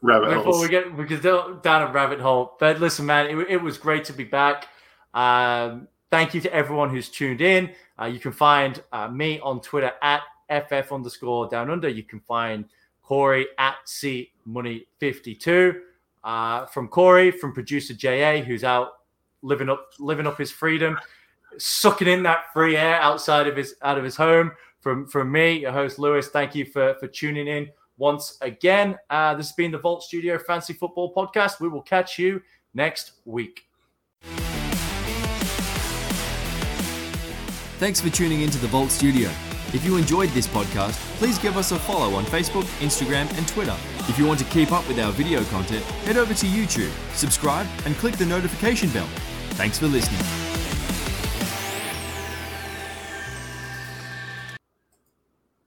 [0.02, 0.61] rabbit before holes.
[0.61, 2.56] we get we get down a rabbit hole.
[2.60, 4.68] But listen, man, it, it was great to be back.
[5.14, 7.72] Um, thank you to everyone who's tuned in.
[8.00, 11.90] Uh, you can find uh, me on Twitter at ff underscore down under.
[11.90, 12.66] You can find
[13.04, 15.82] Corey at C Money 52.
[16.24, 19.00] Uh, from Corey, from producer JA, who's out
[19.42, 20.98] living up living up his freedom,
[21.58, 24.52] sucking in that free air outside of his out of his home.
[24.82, 28.98] From from me, your host Lewis, thank you for for tuning in once again.
[29.10, 31.60] Uh, this has been the Vault Studio Fantasy Football Podcast.
[31.60, 32.42] We will catch you
[32.74, 33.66] next week.
[37.80, 39.30] Thanks for tuning into the Vault Studio.
[39.72, 43.76] If you enjoyed this podcast, please give us a follow on Facebook, Instagram, and Twitter.
[44.10, 47.68] If you want to keep up with our video content, head over to YouTube, subscribe,
[47.86, 49.08] and click the notification bell.
[49.52, 50.47] Thanks for listening.